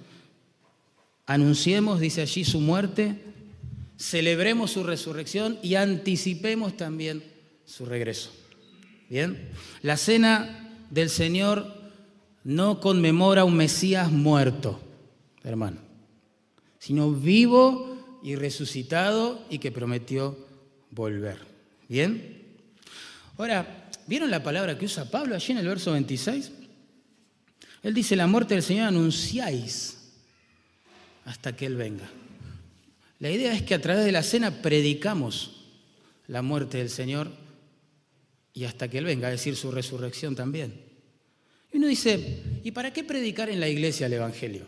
[1.25, 3.17] anunciemos, dice allí, su muerte,
[3.97, 7.23] celebremos su resurrección y anticipemos también
[7.65, 8.31] su regreso.
[9.09, 9.49] Bien,
[9.81, 11.73] la cena del Señor
[12.43, 14.79] no conmemora un Mesías muerto,
[15.43, 15.77] hermano,
[16.79, 20.37] sino vivo y resucitado y que prometió
[20.91, 21.39] volver.
[21.87, 22.43] Bien.
[23.37, 26.51] Ahora, ¿vieron la palabra que usa Pablo allí en el verso 26?
[27.83, 29.97] Él dice, la muerte del Señor anunciáis
[31.25, 32.09] hasta que Él venga.
[33.19, 35.63] La idea es que a través de la cena predicamos
[36.27, 37.31] la muerte del Señor
[38.53, 40.81] y hasta que Él venga, a decir, su resurrección también.
[41.71, 44.65] Y uno dice, ¿y para qué predicar en la iglesia el Evangelio?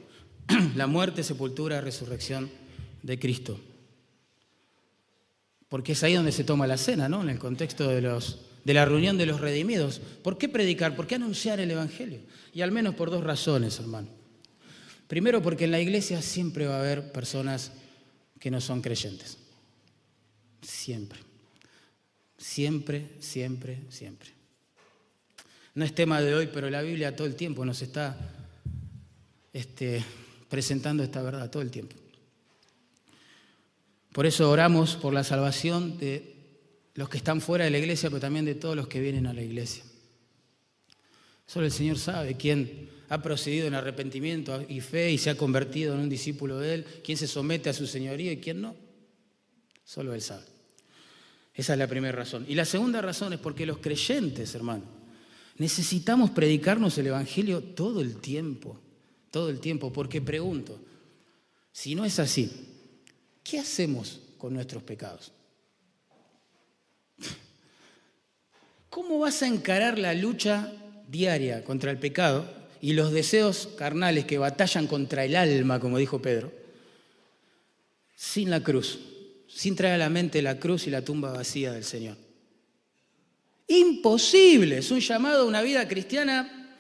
[0.76, 2.50] la muerte, sepultura, resurrección
[3.04, 3.60] de Cristo.
[5.70, 7.22] Porque es ahí donde se toma la cena, ¿no?
[7.22, 10.02] En el contexto de, los, de la reunión de los redimidos.
[10.24, 10.96] ¿Por qué predicar?
[10.96, 12.20] ¿Por qué anunciar el Evangelio?
[12.52, 14.10] Y al menos por dos razones, hermano.
[15.08, 17.72] Primero, porque en la iglesia siempre va a haber personas
[18.40, 19.38] que no son creyentes.
[20.64, 21.20] Siempre.
[22.38, 24.30] Siempre, siempre, siempre.
[25.76, 28.18] No es tema de hoy, pero la Biblia todo el tiempo nos está
[29.54, 30.04] este,
[30.50, 31.96] presentando esta verdad, todo el tiempo.
[34.12, 36.35] Por eso oramos por la salvación de
[36.96, 39.34] los que están fuera de la iglesia, pero también de todos los que vienen a
[39.34, 39.84] la iglesia.
[41.46, 45.94] Solo el Señor sabe quién ha procedido en arrepentimiento y fe y se ha convertido
[45.94, 48.76] en un discípulo de Él, quién se somete a su señoría y quién no.
[49.84, 50.46] Solo Él sabe.
[51.54, 52.46] Esa es la primera razón.
[52.48, 54.84] Y la segunda razón es porque los creyentes, hermano,
[55.58, 58.80] necesitamos predicarnos el Evangelio todo el tiempo,
[59.32, 60.80] todo el tiempo, porque pregunto,
[61.72, 62.50] si no es así,
[63.44, 65.32] ¿qué hacemos con nuestros pecados?
[68.96, 70.72] ¿Cómo vas a encarar la lucha
[71.10, 76.22] diaria contra el pecado y los deseos carnales que batallan contra el alma, como dijo
[76.22, 76.50] Pedro,
[78.16, 78.98] sin la cruz,
[79.50, 82.16] sin traer a la mente la cruz y la tumba vacía del Señor.
[83.68, 86.74] Imposible, es un llamado a una vida cristiana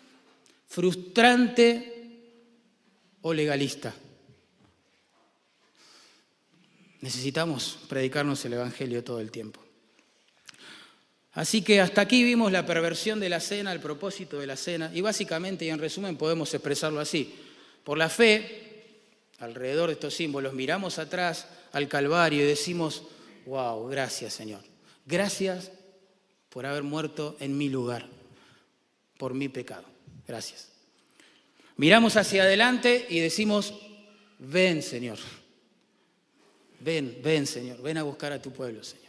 [0.68, 2.22] frustrante
[3.24, 3.94] o legalista.
[7.02, 9.65] Necesitamos predicarnos el Evangelio todo el tiempo.
[11.36, 14.90] Así que hasta aquí vimos la perversión de la cena, el propósito de la cena,
[14.94, 17.36] y básicamente y en resumen podemos expresarlo así.
[17.84, 18.66] Por la fe,
[19.40, 23.04] alrededor de estos símbolos, miramos atrás al Calvario y decimos,
[23.46, 24.62] wow, gracias Señor,
[25.06, 25.72] gracias
[26.50, 28.08] por haber muerto en mi lugar,
[29.18, 29.84] por mi pecado,
[30.26, 30.70] gracias.
[31.76, 33.74] Miramos hacia adelante y decimos,
[34.40, 35.20] ven Señor,
[36.80, 39.05] ven, ven Señor, ven a buscar a tu pueblo Señor.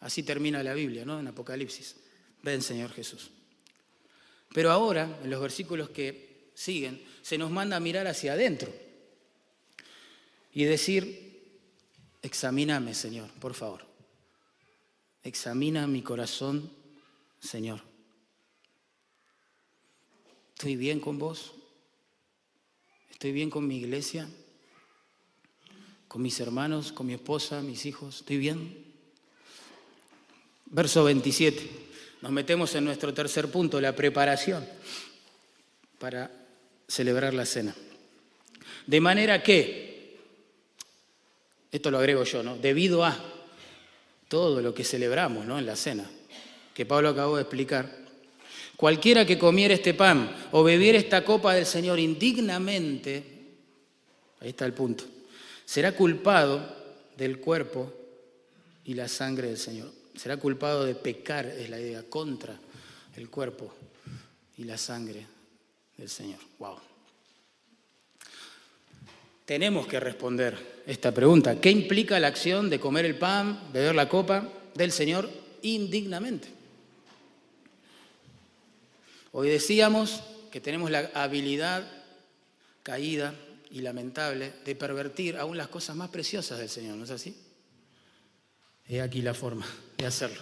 [0.00, 1.18] Así termina la Biblia, ¿no?
[1.18, 1.96] En Apocalipsis.
[2.42, 3.30] Ven, Señor Jesús.
[4.54, 8.72] Pero ahora, en los versículos que siguen, se nos manda a mirar hacia adentro
[10.52, 11.50] y decir,
[12.22, 13.86] examíname, Señor, por favor.
[15.22, 16.70] Examina mi corazón,
[17.40, 17.82] Señor.
[20.54, 21.52] ¿Estoy bien con vos?
[23.10, 24.28] ¿Estoy bien con mi iglesia?
[26.08, 26.92] ¿Con mis hermanos?
[26.92, 27.60] ¿Con mi esposa?
[27.60, 28.20] ¿Mis hijos?
[28.20, 28.87] ¿Estoy bien?
[30.70, 31.70] Verso 27.
[32.20, 34.66] Nos metemos en nuestro tercer punto, la preparación
[35.98, 36.30] para
[36.86, 37.74] celebrar la cena.
[38.86, 40.16] De manera que,
[41.70, 42.56] esto lo agrego yo, ¿no?
[42.56, 43.16] Debido a
[44.28, 45.58] todo lo que celebramos ¿no?
[45.58, 46.08] en la cena,
[46.74, 47.90] que Pablo acabó de explicar,
[48.76, 53.22] cualquiera que comiera este pan o bebiera esta copa del Señor indignamente,
[54.40, 55.04] ahí está el punto,
[55.64, 56.76] será culpado
[57.16, 57.92] del cuerpo
[58.84, 62.58] y la sangre del Señor será culpado de pecar, es la idea, contra
[63.16, 63.72] el cuerpo
[64.56, 65.26] y la sangre
[65.96, 66.40] del Señor.
[66.58, 66.76] Wow.
[69.44, 71.60] Tenemos que responder esta pregunta.
[71.60, 75.30] ¿Qué implica la acción de comer el pan, beber la copa del Señor
[75.62, 76.48] indignamente?
[79.32, 81.86] Hoy decíamos que tenemos la habilidad
[82.82, 83.34] caída
[83.70, 87.36] y lamentable de pervertir aún las cosas más preciosas del Señor, ¿no es así?
[88.88, 89.66] He aquí la forma
[89.98, 90.40] de hacerlo.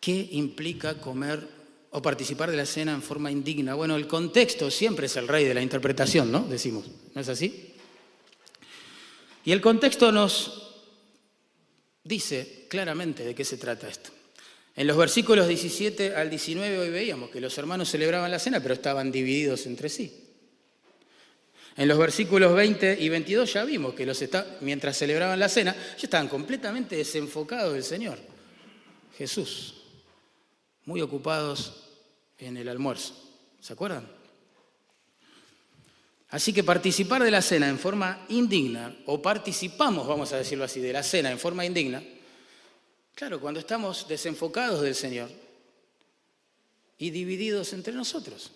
[0.00, 1.46] ¿Qué implica comer
[1.90, 3.74] o participar de la cena en forma indigna?
[3.74, 6.40] Bueno, el contexto siempre es el rey de la interpretación, ¿no?
[6.40, 7.74] Decimos, ¿no es así?
[9.44, 10.82] Y el contexto nos
[12.04, 14.10] dice claramente de qué se trata esto.
[14.76, 18.74] En los versículos 17 al 19 hoy veíamos que los hermanos celebraban la cena, pero
[18.74, 20.27] estaban divididos entre sí.
[21.78, 24.20] En los versículos 20 y 22 ya vimos que los
[24.62, 28.18] mientras celebraban la cena, ya estaban completamente desenfocados del Señor,
[29.16, 29.76] Jesús,
[30.86, 31.84] muy ocupados
[32.36, 33.14] en el almuerzo.
[33.60, 34.10] ¿Se acuerdan?
[36.30, 40.80] Así que participar de la cena en forma indigna, o participamos, vamos a decirlo así,
[40.80, 42.02] de la cena en forma indigna,
[43.14, 45.30] claro, cuando estamos desenfocados del Señor
[46.98, 48.50] y divididos entre nosotros.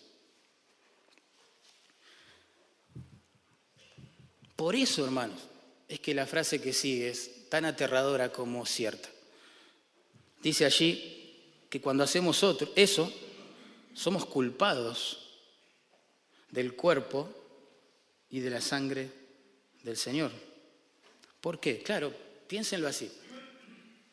[4.63, 5.41] Por eso, hermanos,
[5.89, 9.09] es que la frase que sigue es tan aterradora como cierta.
[10.41, 13.13] Dice allí que cuando hacemos otro, eso,
[13.93, 15.41] somos culpados
[16.53, 17.29] del cuerpo
[18.31, 19.11] y de la sangre
[19.83, 20.31] del Señor.
[21.41, 21.83] ¿Por qué?
[21.83, 22.15] Claro,
[22.47, 23.11] piénsenlo así.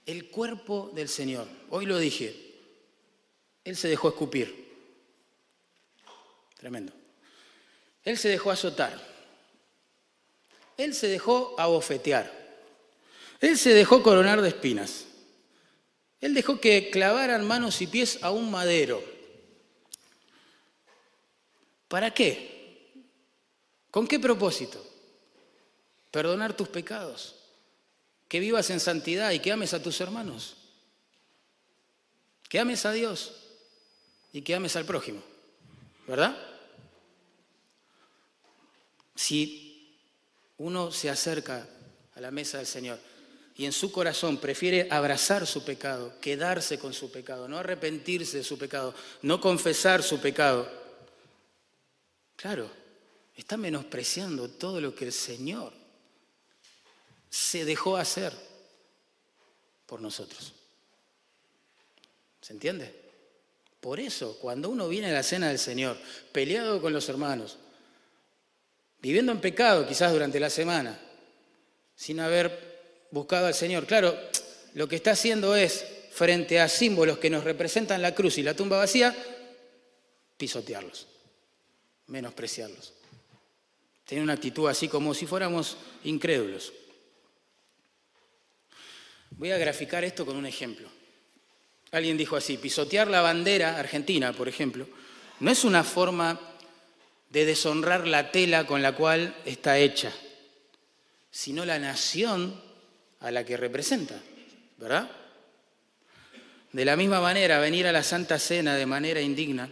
[0.03, 2.55] El cuerpo del Señor, hoy lo dije,
[3.63, 4.67] Él se dejó escupir.
[6.57, 6.91] Tremendo.
[8.03, 9.08] Él se dejó azotar.
[10.79, 12.31] Él se dejó abofetear.
[13.41, 15.07] Él se dejó coronar de espinas.
[16.21, 19.03] Él dejó que clavaran manos y pies a un madero.
[21.89, 23.03] ¿Para qué?
[23.91, 24.81] ¿Con qué propósito?
[26.11, 27.35] Perdonar tus pecados,
[28.29, 30.55] que vivas en santidad y que ames a tus hermanos,
[32.47, 33.33] que ames a Dios
[34.31, 35.21] y que ames al prójimo,
[36.07, 36.37] ¿verdad?
[39.13, 39.68] Si
[40.59, 41.67] uno se acerca
[42.15, 42.99] a la mesa del Señor
[43.55, 48.43] y en su corazón prefiere abrazar su pecado, quedarse con su pecado, no arrepentirse de
[48.43, 50.69] su pecado, no confesar su pecado,
[52.37, 52.69] claro,
[53.35, 55.73] está menospreciando todo lo que el Señor
[57.29, 58.33] se dejó hacer
[59.85, 60.53] por nosotros.
[62.41, 62.95] ¿Se entiende?
[63.79, 65.97] Por eso, cuando uno viene a la cena del Señor,
[66.31, 67.57] peleado con los hermanos,
[69.01, 70.99] viviendo en pecado quizás durante la semana,
[71.95, 74.17] sin haber buscado al Señor, claro,
[74.73, 78.53] lo que está haciendo es, frente a símbolos que nos representan la cruz y la
[78.53, 79.15] tumba vacía,
[80.37, 81.07] pisotearlos,
[82.07, 82.93] menospreciarlos.
[84.05, 86.73] Tiene una actitud así como si fuéramos incrédulos.
[89.31, 90.89] Voy a graficar esto con un ejemplo.
[91.91, 94.87] Alguien dijo así, pisotear la bandera argentina, por ejemplo,
[95.39, 96.39] no es una forma
[97.29, 100.11] de deshonrar la tela con la cual está hecha,
[101.31, 102.59] sino la nación
[103.19, 104.19] a la que representa,
[104.77, 105.09] ¿verdad?
[106.71, 109.69] De la misma manera, venir a la Santa Cena de manera indigna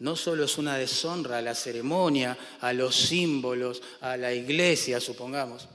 [0.00, 5.68] no solo es una deshonra a la ceremonia, a los símbolos, a la iglesia, supongamos,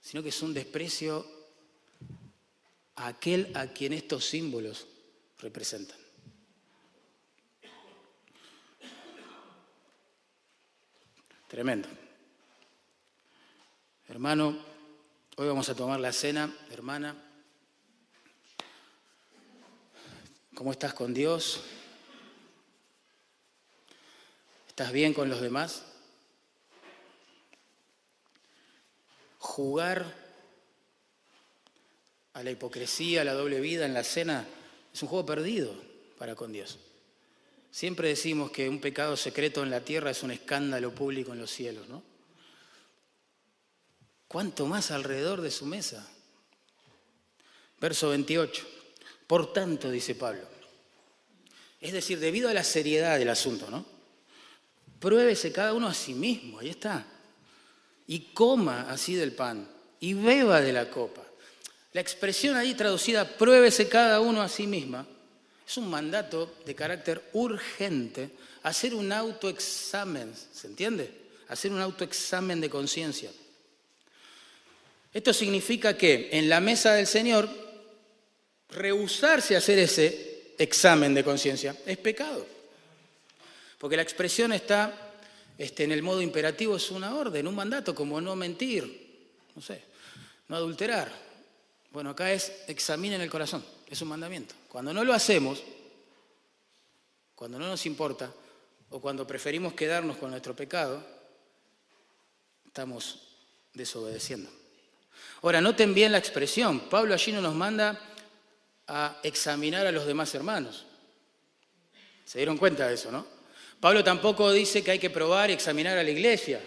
[0.00, 1.26] sino que es un desprecio
[2.96, 4.86] a aquel a quien estos símbolos
[5.38, 6.05] representan.
[11.48, 11.88] Tremendo.
[14.08, 14.58] Hermano,
[15.36, 17.14] hoy vamos a tomar la cena, hermana.
[20.56, 21.62] ¿Cómo estás con Dios?
[24.66, 25.84] ¿Estás bien con los demás?
[29.38, 30.12] Jugar
[32.32, 34.44] a la hipocresía, a la doble vida en la cena
[34.92, 35.72] es un juego perdido
[36.18, 36.78] para con Dios.
[37.76, 41.50] Siempre decimos que un pecado secreto en la tierra es un escándalo público en los
[41.50, 42.02] cielos, ¿no?
[44.26, 46.08] ¿Cuánto más alrededor de su mesa?
[47.78, 48.66] Verso 28.
[49.26, 50.40] Por tanto, dice Pablo,
[51.78, 53.84] es decir, debido a la seriedad del asunto, ¿no?
[54.98, 57.06] Pruébese cada uno a sí mismo, ahí está.
[58.06, 59.68] Y coma así del pan
[60.00, 61.24] y beba de la copa.
[61.92, 65.06] La expresión ahí traducida, pruébese cada uno a sí misma,
[65.66, 68.30] es un mandato de carácter urgente,
[68.62, 71.10] hacer un autoexamen, ¿se entiende?
[71.48, 73.30] Hacer un autoexamen de conciencia.
[75.12, 77.48] Esto significa que en la mesa del Señor,
[78.70, 82.46] rehusarse a hacer ese examen de conciencia es pecado.
[83.78, 85.12] Porque la expresión está
[85.58, 89.82] este, en el modo imperativo, es una orden, un mandato, como no mentir, no sé,
[90.48, 91.10] no adulterar.
[91.90, 94.54] Bueno, acá es examinen el corazón, es un mandamiento.
[94.76, 95.62] Cuando no lo hacemos,
[97.34, 98.30] cuando no nos importa,
[98.90, 101.02] o cuando preferimos quedarnos con nuestro pecado,
[102.66, 103.22] estamos
[103.72, 104.50] desobedeciendo.
[105.40, 106.90] Ahora, noten bien la expresión.
[106.90, 107.98] Pablo allí no nos manda
[108.86, 110.84] a examinar a los demás hermanos.
[112.26, 113.26] ¿Se dieron cuenta de eso, no?
[113.80, 116.60] Pablo tampoco dice que hay que probar y examinar a la iglesia.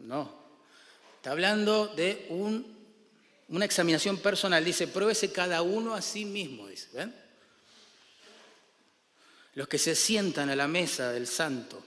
[0.00, 0.34] No.
[1.14, 2.26] Está hablando de
[3.48, 4.64] una examinación personal.
[4.64, 6.88] Dice, pruébese cada uno a sí mismo, dice.
[6.92, 7.14] ¿Ven?
[9.54, 11.82] Los que se sientan a la mesa del santo,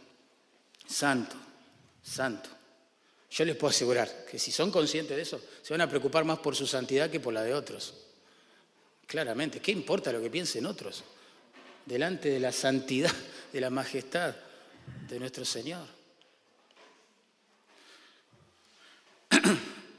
[0.88, 1.36] santo,
[2.04, 2.50] santo.
[3.30, 6.40] Yo les puedo asegurar que si son conscientes de eso, se van a preocupar más
[6.40, 7.94] por su santidad que por la de otros.
[9.08, 11.04] Claramente, ¿qué importa lo que piensen otros?
[11.86, 13.12] Delante de la santidad,
[13.54, 14.36] de la majestad
[15.08, 16.01] de nuestro Señor.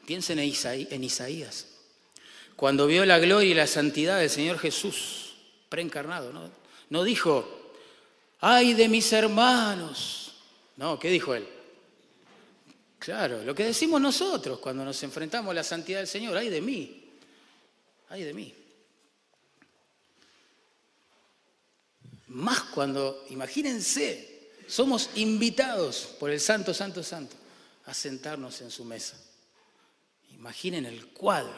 [0.07, 1.67] Piensen en Isaías,
[2.57, 5.35] cuando vio la gloria y la santidad del Señor Jesús
[5.69, 6.33] preencarnado,
[6.91, 7.05] ¿no?
[7.05, 7.73] Dijo,
[8.41, 10.35] ay de mis hermanos.
[10.77, 11.47] No, ¿qué dijo él?
[12.99, 16.61] Claro, lo que decimos nosotros cuando nos enfrentamos a la santidad del Señor, ay de
[16.61, 17.11] mí,
[18.09, 18.55] ay de mí.
[22.29, 27.37] Más cuando, imagínense, somos invitados por el Santo, Santo, Santo
[27.87, 29.17] a sentarnos en su mesa.
[30.43, 31.55] Imaginen el cuadro.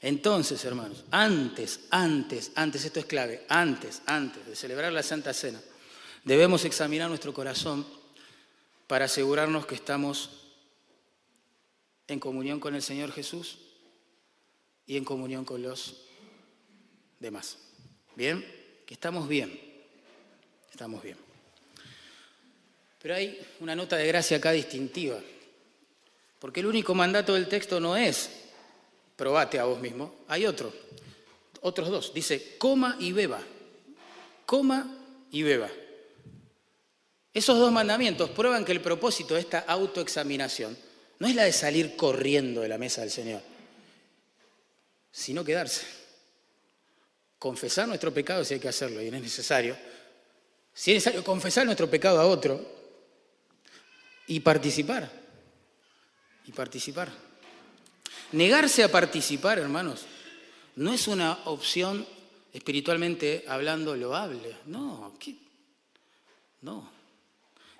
[0.00, 5.60] Entonces, hermanos, antes, antes, antes, esto es clave, antes, antes de celebrar la Santa Cena,
[6.24, 7.86] debemos examinar nuestro corazón
[8.86, 10.30] para asegurarnos que estamos
[12.08, 13.58] en comunión con el Señor Jesús
[14.86, 16.06] y en comunión con los
[17.20, 17.58] demás.
[18.16, 18.42] ¿Bien?
[18.86, 19.60] Que estamos bien.
[20.70, 21.33] Estamos bien.
[23.04, 25.20] Pero hay una nota de gracia acá distintiva,
[26.38, 28.30] porque el único mandato del texto no es
[29.14, 30.72] probate a vos mismo, hay otro,
[31.60, 33.42] otros dos, dice coma y beba,
[34.46, 34.96] coma
[35.30, 35.68] y beba.
[37.34, 40.74] Esos dos mandamientos prueban que el propósito de esta autoexaminación
[41.18, 43.42] no es la de salir corriendo de la mesa del Señor,
[45.12, 45.84] sino quedarse.
[47.38, 49.76] Confesar nuestro pecado si hay que hacerlo y no es necesario.
[50.72, 52.82] Si es necesario confesar nuestro pecado a otro,
[54.26, 55.10] y participar.
[56.46, 57.10] Y participar.
[58.32, 60.06] Negarse a participar, hermanos,
[60.76, 62.06] no es una opción
[62.52, 64.56] espiritualmente hablando loable.
[64.66, 65.14] No,
[66.62, 66.90] no.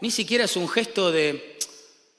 [0.01, 1.59] Ni siquiera es un gesto de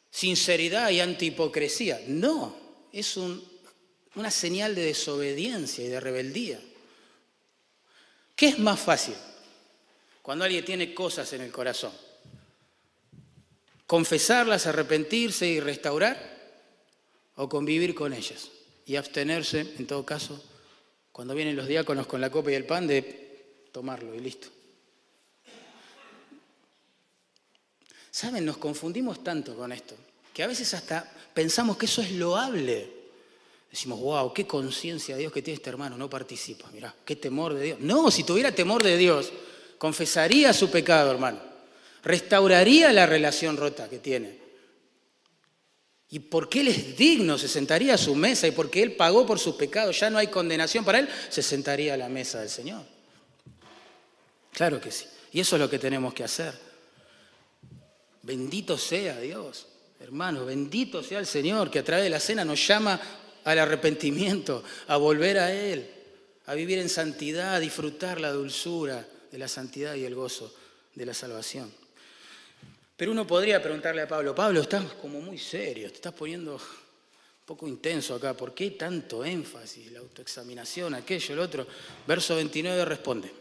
[0.09, 2.01] sinceridad y antihipocresía.
[2.07, 2.55] No,
[2.91, 6.59] es una señal de desobediencia y de rebeldía.
[8.35, 9.15] ¿Qué es más fácil?
[10.21, 11.91] Cuando alguien tiene cosas en el corazón
[13.87, 16.35] confesarlas, arrepentirse y restaurar,
[17.35, 18.49] o convivir con ellas
[18.85, 20.41] y abstenerse, en todo caso,
[21.11, 24.47] cuando vienen los diáconos con la copa y el pan, de tomarlo y listo.
[28.09, 29.95] Saben, nos confundimos tanto con esto,
[30.33, 32.89] que a veces hasta pensamos que eso es loable.
[33.69, 37.53] Decimos, wow, qué conciencia de Dios que tiene este hermano, no participa, mirá, qué temor
[37.53, 37.79] de Dios.
[37.81, 39.33] No, si tuviera temor de Dios,
[39.77, 41.54] confesaría su pecado, hermano
[42.05, 44.39] restauraría la relación rota que tiene.
[46.11, 49.39] Y porque Él es digno, se sentaría a su mesa y porque Él pagó por
[49.39, 52.85] sus pecados, ya no hay condenación para Él, se sentaría a la mesa del Señor.
[54.53, 55.05] Claro que sí.
[55.33, 56.53] Y eso es lo que tenemos que hacer.
[58.21, 59.67] Bendito sea Dios,
[59.99, 63.01] hermano, bendito sea el Señor que a través de la cena nos llama
[63.43, 65.89] al arrepentimiento, a volver a Él,
[66.45, 70.53] a vivir en santidad, a disfrutar la dulzura de la santidad y el gozo
[70.93, 71.84] de la salvación.
[72.97, 77.45] Pero uno podría preguntarle a Pablo, Pablo, estás como muy serio, te estás poniendo un
[77.45, 81.67] poco intenso acá, ¿por qué tanto énfasis, la autoexaminación, aquello, el otro?
[82.07, 83.31] Verso 29 responde,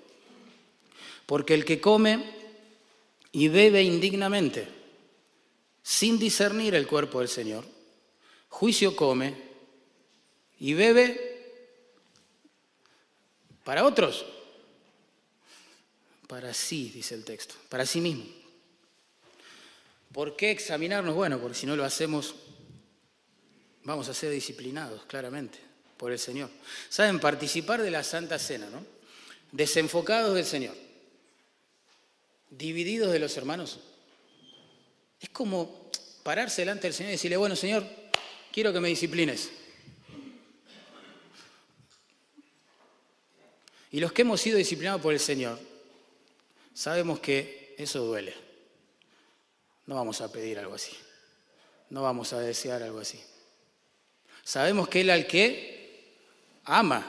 [1.24, 2.24] porque el que come
[3.30, 4.66] y bebe indignamente,
[5.82, 7.64] sin discernir el cuerpo del Señor,
[8.48, 9.34] juicio come
[10.58, 11.32] y bebe
[13.62, 14.26] para otros,
[16.26, 18.43] para sí, dice el texto, para sí mismo.
[20.14, 21.12] ¿Por qué examinarnos?
[21.16, 22.36] Bueno, porque si no lo hacemos,
[23.82, 25.58] vamos a ser disciplinados, claramente,
[25.96, 26.50] por el Señor.
[26.88, 27.18] ¿Saben?
[27.18, 28.86] Participar de la Santa Cena, ¿no?
[29.50, 30.76] Desenfocados del Señor,
[32.48, 33.80] divididos de los hermanos.
[35.20, 35.90] Es como
[36.22, 37.84] pararse delante del Señor y decirle, bueno, Señor,
[38.52, 39.50] quiero que me disciplines.
[43.90, 45.58] Y los que hemos sido disciplinados por el Señor,
[46.72, 48.43] sabemos que eso duele.
[49.86, 50.96] No vamos a pedir algo así.
[51.90, 53.22] No vamos a desear algo así.
[54.42, 56.18] Sabemos que Él al que
[56.64, 57.04] ama,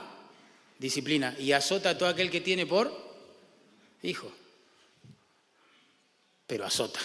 [0.78, 2.92] disciplina y azota a todo aquel que tiene por
[4.02, 4.30] hijo.
[6.46, 7.00] Pero azota.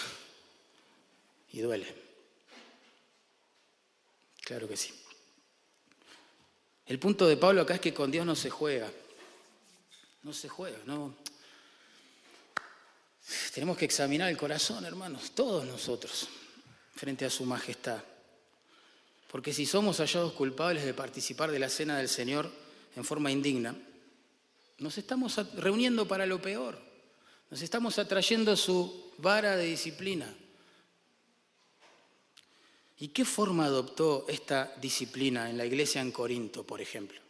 [1.52, 1.86] Y duele.
[4.42, 4.92] Claro que sí.
[6.86, 8.90] El punto de Pablo acá es que con Dios no se juega.
[10.22, 11.14] No se juega, no.
[13.52, 16.28] Tenemos que examinar el corazón, hermanos, todos nosotros,
[16.94, 18.02] frente a su majestad.
[19.30, 22.50] Porque si somos hallados culpables de participar de la cena del Señor
[22.96, 23.76] en forma indigna,
[24.78, 26.78] nos estamos reuniendo para lo peor.
[27.50, 30.34] Nos estamos atrayendo su vara de disciplina.
[32.98, 37.20] ¿Y qué forma adoptó esta disciplina en la iglesia en Corinto, por ejemplo?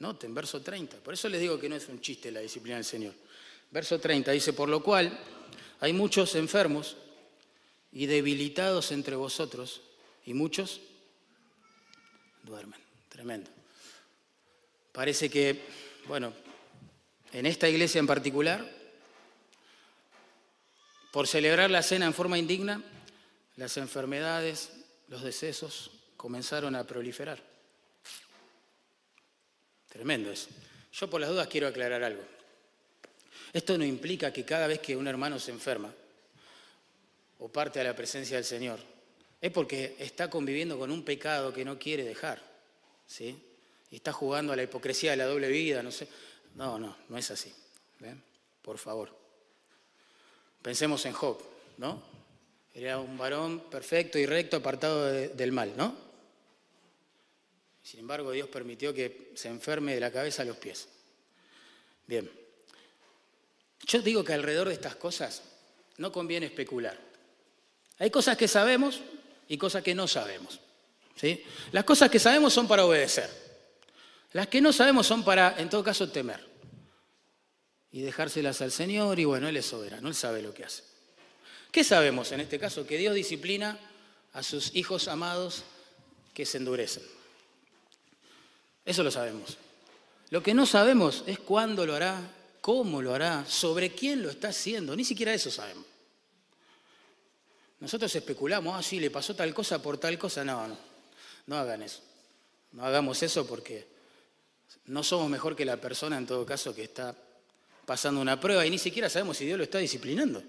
[0.00, 0.98] Noten, verso 30.
[0.98, 3.14] Por eso les digo que no es un chiste la disciplina del Señor.
[3.70, 5.16] Verso 30 dice, por lo cual
[5.80, 6.96] hay muchos enfermos
[7.92, 9.80] y debilitados entre vosotros
[10.24, 10.80] y muchos
[12.42, 12.78] duermen.
[13.08, 13.50] Tremendo.
[14.92, 15.60] Parece que,
[16.06, 16.32] bueno,
[17.32, 18.68] en esta iglesia en particular,
[21.10, 22.82] por celebrar la cena en forma indigna,
[23.56, 24.70] las enfermedades,
[25.08, 27.42] los decesos comenzaron a proliferar.
[29.88, 30.48] Tremendo eso.
[30.92, 32.22] Yo por las dudas quiero aclarar algo.
[33.52, 35.92] Esto no implica que cada vez que un hermano se enferma
[37.38, 38.78] o parte a la presencia del Señor,
[39.40, 42.40] es porque está conviviendo con un pecado que no quiere dejar.
[43.06, 43.36] ¿sí?
[43.90, 46.06] Y está jugando a la hipocresía de la doble vida, no sé.
[46.54, 47.52] No, no, no es así.
[48.62, 49.10] Por favor.
[50.62, 51.40] Pensemos en Job,
[51.78, 52.02] ¿no?
[52.74, 55.96] Era un varón perfecto y recto, apartado del mal, ¿no?
[57.82, 60.86] Sin embargo, Dios permitió que se enferme de la cabeza a los pies.
[62.06, 62.39] Bien.
[63.86, 65.42] Yo digo que alrededor de estas cosas
[65.98, 66.98] no conviene especular.
[67.98, 69.00] Hay cosas que sabemos
[69.48, 70.60] y cosas que no sabemos.
[71.16, 71.44] ¿sí?
[71.72, 73.28] Las cosas que sabemos son para obedecer.
[74.32, 76.48] Las que no sabemos son para, en todo caso, temer.
[77.92, 80.84] Y dejárselas al Señor y bueno, Él es soberano, Él sabe lo que hace.
[81.72, 82.86] ¿Qué sabemos en este caso?
[82.86, 83.78] Que Dios disciplina
[84.32, 85.64] a sus hijos amados
[86.32, 87.02] que se endurecen.
[88.84, 89.58] Eso lo sabemos.
[90.30, 92.20] Lo que no sabemos es cuándo lo hará,
[92.60, 94.94] cómo lo hará, sobre quién lo está haciendo.
[94.94, 95.84] Ni siquiera eso sabemos.
[97.80, 100.44] Nosotros especulamos, ah, sí, le pasó tal cosa por tal cosa.
[100.44, 100.76] No, no,
[101.46, 102.02] no hagan eso.
[102.72, 103.88] No hagamos eso porque
[104.86, 107.16] no somos mejor que la persona en todo caso que está
[107.86, 110.42] pasando una prueba y ni siquiera sabemos si Dios lo está disciplinando.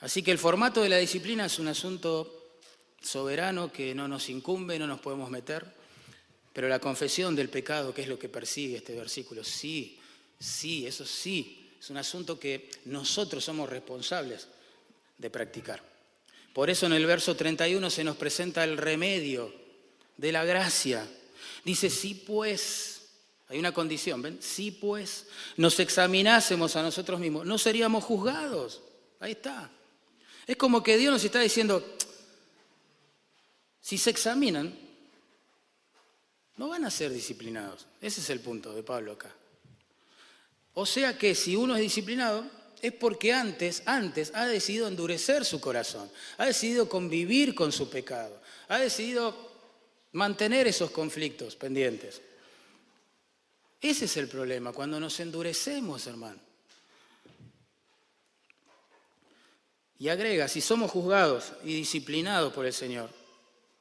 [0.00, 2.58] Así que el formato de la disciplina es un asunto
[3.00, 5.64] soberano que no nos incumbe, no nos podemos meter,
[6.52, 9.98] pero la confesión del pecado, que es lo que persigue este versículo, sí,
[10.38, 14.48] sí, eso sí, es un asunto que nosotros somos responsables
[15.18, 15.82] de practicar.
[16.52, 19.52] Por eso en el verso 31 se nos presenta el remedio
[20.16, 21.08] de la gracia.
[21.64, 23.08] Dice, sí pues,
[23.48, 24.38] hay una condición, ¿ven?
[24.42, 25.26] Sí pues,
[25.56, 28.82] nos examinásemos a nosotros mismos, no seríamos juzgados.
[29.20, 29.70] Ahí está.
[30.46, 31.84] Es como que Dios nos está diciendo,
[33.80, 34.76] si se examinan,
[36.62, 37.88] no van a ser disciplinados.
[38.00, 39.34] Ese es el punto de Pablo acá.
[40.74, 42.48] O sea que si uno es disciplinado,
[42.80, 46.08] es porque antes, antes ha decidido endurecer su corazón,
[46.38, 49.50] ha decidido convivir con su pecado, ha decidido
[50.12, 52.22] mantener esos conflictos pendientes.
[53.80, 56.38] Ese es el problema, cuando nos endurecemos, hermano.
[59.98, 63.10] Y agrega, si somos juzgados y disciplinados por el Señor,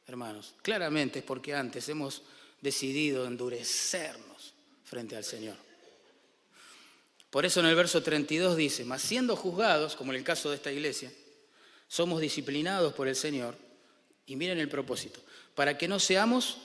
[0.08, 2.24] hermanos, claramente es porque antes hemos
[2.62, 4.54] decidido endurecernos
[4.84, 5.58] frente al Señor.
[7.30, 10.58] Por eso en el verso 32 dice, mas siendo juzgados, como en el caso de
[10.58, 11.12] esta iglesia,
[11.88, 13.56] somos disciplinados por el Señor,
[14.26, 15.22] y miren el propósito,
[15.56, 16.58] para que no seamos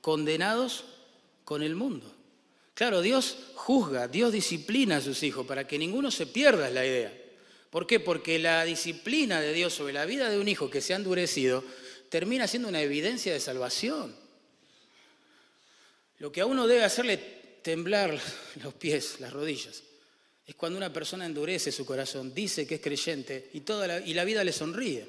[0.00, 0.84] condenados
[1.44, 2.12] con el mundo.
[2.74, 7.12] Claro, Dios juzga, Dios disciplina a sus hijos para que ninguno se pierda, la idea.
[7.70, 8.00] ¿Por qué?
[8.00, 11.64] Porque la disciplina de Dios sobre la vida de un hijo que se ha endurecido
[12.08, 14.21] termina siendo una evidencia de salvación.
[16.22, 17.16] Lo que a uno debe hacerle
[17.62, 18.16] temblar
[18.62, 19.82] los pies, las rodillas,
[20.46, 24.14] es cuando una persona endurece su corazón, dice que es creyente y, toda la, y
[24.14, 25.04] la vida le sonríe.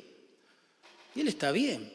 [1.14, 1.94] Y él está bien.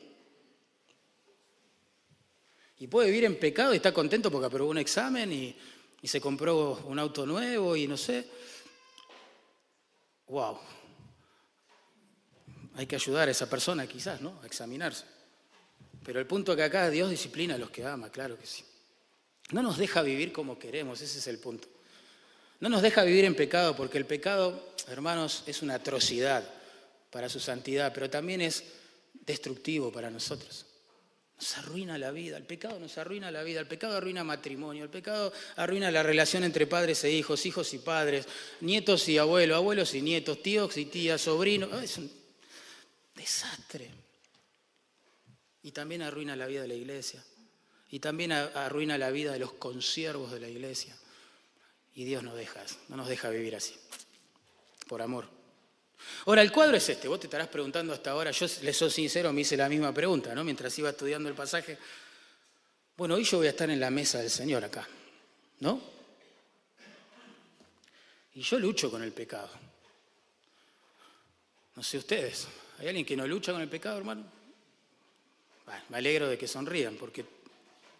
[2.78, 5.56] Y puede vivir en pecado y está contento porque aprobó un examen y,
[6.00, 8.24] y se compró un auto nuevo y no sé
[10.28, 10.60] wow,
[12.76, 14.38] hay que ayudar a esa persona quizás, ¿no?
[14.44, 15.06] A examinarse.
[16.04, 18.62] Pero el punto que acá Dios disciplina a los que ama, claro que sí.
[19.52, 21.68] No nos deja vivir como queremos, ese es el punto.
[22.60, 26.44] No nos deja vivir en pecado, porque el pecado, hermanos, es una atrocidad
[27.10, 28.64] para su santidad, pero también es
[29.24, 30.66] destructivo para nosotros.
[31.36, 34.90] Nos arruina la vida, el pecado nos arruina la vida, el pecado arruina matrimonio, el
[34.90, 38.26] pecado arruina la relación entre padres e hijos, hijos y padres,
[38.60, 41.80] nietos y abuelos, abuelos y nietos, tíos y tías, sobrinos.
[41.80, 42.10] Es un
[43.14, 43.88] desastre.
[45.62, 47.22] Y también arruina la vida de la iglesia.
[47.90, 50.96] Y también arruina la vida de los consiervos de la iglesia.
[51.94, 52.32] Y Dios no,
[52.88, 53.74] no nos deja vivir así,
[54.86, 55.38] por amor.
[56.26, 57.08] Ahora, el cuadro es este.
[57.08, 60.34] Vos te estarás preguntando hasta ahora, yo les soy sincero, me hice la misma pregunta,
[60.34, 60.44] ¿no?
[60.44, 61.78] Mientras iba estudiando el pasaje.
[62.96, 64.86] Bueno, hoy yo voy a estar en la mesa del Señor acá,
[65.60, 65.80] ¿no?
[68.34, 69.50] Y yo lucho con el pecado.
[71.74, 74.24] No sé ustedes, ¿hay alguien que no lucha con el pecado, hermano?
[75.64, 77.24] Bueno, me alegro de que sonrían, porque,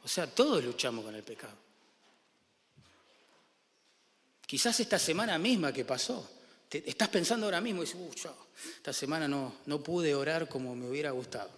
[0.09, 1.53] o sea, todos luchamos con el pecado.
[4.47, 6.27] Quizás esta semana misma que pasó,
[6.71, 8.35] estás pensando ahora mismo y dices, yo
[8.77, 11.51] esta semana no, no pude orar como me hubiera gustado.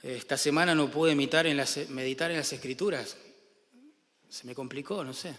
[0.00, 3.16] Esta semana no pude meditar en, las, meditar en las escrituras.
[4.30, 5.34] Se me complicó, no sé.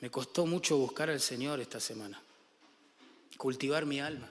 [0.00, 2.22] Me costó mucho buscar al Señor esta semana.
[3.36, 4.30] Cultivar mi alma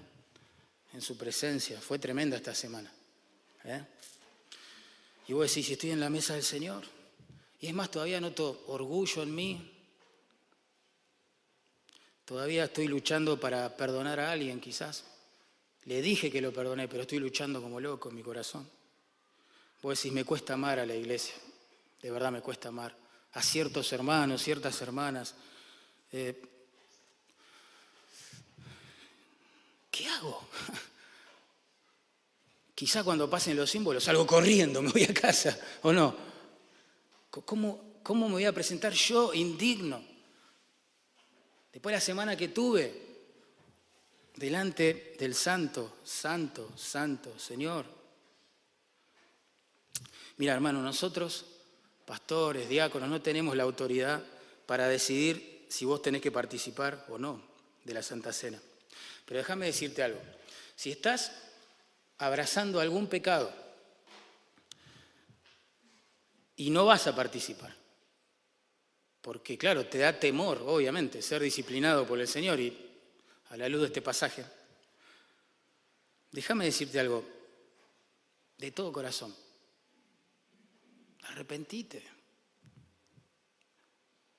[0.94, 1.80] en su presencia.
[1.80, 2.92] Fue tremenda esta semana.
[3.66, 3.86] ¿eh?
[5.28, 6.84] Y vos decís, estoy en la mesa del Señor,
[7.60, 9.74] y es más, todavía noto orgullo en mí.
[12.24, 15.06] Todavía estoy luchando para perdonar a alguien, quizás.
[15.86, 18.70] Le dije que lo perdoné, pero estoy luchando como loco en mi corazón.
[19.82, 21.36] Vos decís, me cuesta amar a la iglesia.
[22.02, 22.96] De verdad me cuesta amar
[23.34, 25.36] a ciertos hermanos, ciertas hermanas.
[26.12, 26.42] Eh,
[29.90, 30.48] ¿Qué hago?
[32.78, 36.16] Quizá cuando pasen los símbolos salgo corriendo, me voy a casa, ¿o no?
[37.32, 40.00] ¿Cómo, ¿Cómo me voy a presentar yo indigno?
[41.74, 42.94] Después de la semana que tuve,
[44.36, 47.88] delante del santo, santo, santo, Señor.
[50.38, 51.46] Mira, hermano, nosotros,
[52.06, 54.22] pastores, diáconos, no tenemos la autoridad
[54.68, 57.42] para decidir si vos tenés que participar o no
[57.84, 58.62] de la Santa Cena.
[59.26, 60.22] Pero déjame decirte algo.
[60.76, 61.47] Si estás
[62.18, 63.54] abrazando algún pecado,
[66.56, 67.74] y no vas a participar.
[69.22, 72.76] Porque claro, te da temor, obviamente, ser disciplinado por el Señor y
[73.50, 74.44] a la luz de este pasaje.
[76.32, 77.24] Déjame decirte algo,
[78.58, 79.34] de todo corazón.
[81.24, 82.04] Arrepentite.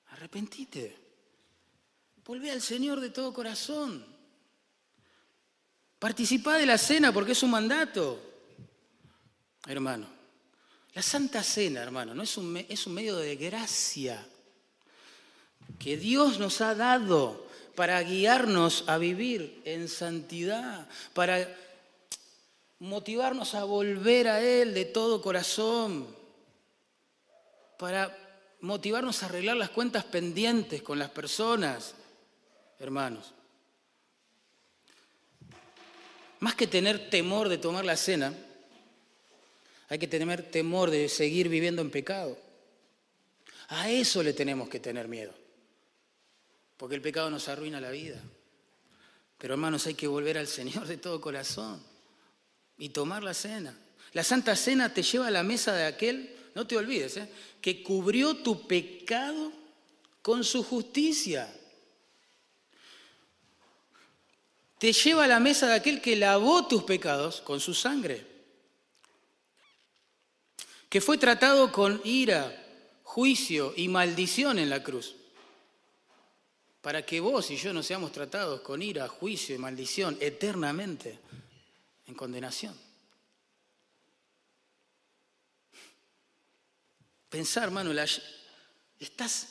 [0.07, 0.97] Arrepentite.
[2.25, 4.18] Volvé al Señor de todo corazón.
[5.99, 8.19] Participa de la cena porque es un mandato.
[9.67, 10.07] Hermano,
[10.93, 14.25] la Santa Cena, hermano, no es un, es un medio de gracia
[15.77, 21.55] que Dios nos ha dado para guiarnos a vivir en santidad, para
[22.79, 26.07] motivarnos a volver a Él de todo corazón,
[27.77, 28.17] para
[28.61, 31.93] motivarnos a arreglar las cuentas pendientes con las personas,
[32.79, 33.33] hermanos.
[36.39, 38.33] Más que tener temor de tomar la cena,
[39.89, 42.37] hay que tener temor de seguir viviendo en pecado.
[43.69, 45.33] A eso le tenemos que tener miedo.
[46.77, 48.21] Porque el pecado nos arruina la vida.
[49.37, 51.81] Pero hermanos, hay que volver al Señor de todo corazón
[52.77, 53.77] y tomar la cena.
[54.13, 57.29] La Santa Cena te lleva a la mesa de aquel, no te olvides, ¿eh?
[57.61, 59.51] que cubrió tu pecado
[60.21, 61.53] con su justicia.
[64.79, 68.29] Te lleva a la mesa de aquel que lavó tus pecados con su sangre
[70.89, 72.51] que fue tratado con ira,
[73.03, 75.15] juicio y maldición en la cruz,
[76.81, 81.19] para que vos y yo no seamos tratados con ira, juicio y maldición eternamente
[82.07, 82.75] en condenación.
[87.29, 87.91] Pensar, hermano,
[88.99, 89.49] estás,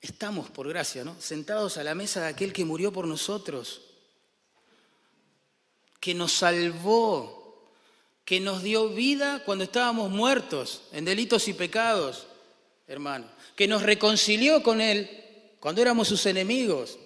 [0.00, 1.20] estamos por gracia, ¿no?
[1.20, 3.80] Sentados a la mesa de aquel que murió por nosotros,
[6.00, 7.40] que nos salvó
[8.30, 12.28] que nos dio vida cuando estábamos muertos en delitos y pecados,
[12.86, 13.26] hermano,
[13.56, 16.96] que nos reconcilió con Él cuando éramos sus enemigos,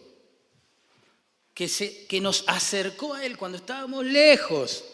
[1.54, 4.84] que, se, que nos acercó a Él cuando estábamos lejos,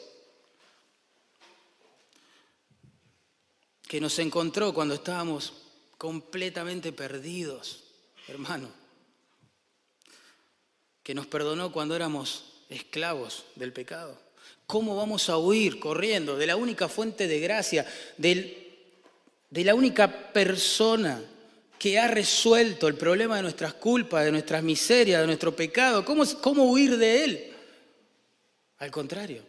[3.89, 5.53] que nos encontró cuando estábamos
[5.99, 7.83] completamente perdidos,
[8.29, 8.69] hermano,
[11.03, 14.17] que nos perdonó cuando éramos esclavos del pecado.
[14.67, 17.85] ¿Cómo vamos a huir corriendo de la única fuente de gracia,
[18.17, 21.21] de la única persona
[21.77, 26.05] que ha resuelto el problema de nuestras culpas, de nuestras miserias, de nuestro pecado?
[26.05, 27.53] ¿Cómo, cómo huir de Él?
[28.79, 29.43] Al contrario,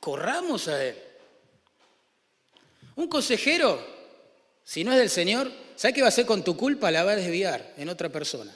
[0.00, 0.96] corramos a Él.
[2.96, 3.80] Un consejero,
[4.64, 6.90] si no es del Señor, ¿sabe qué va a hacer con tu culpa?
[6.90, 8.52] La va a desviar en otra persona.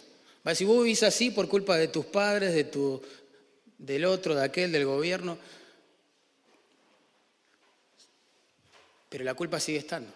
[0.52, 3.02] Decir, vos vivís así por culpa de tus padres, de tu
[3.78, 5.38] del otro, de aquel, del gobierno.
[9.08, 10.10] Pero la culpa sigue estando.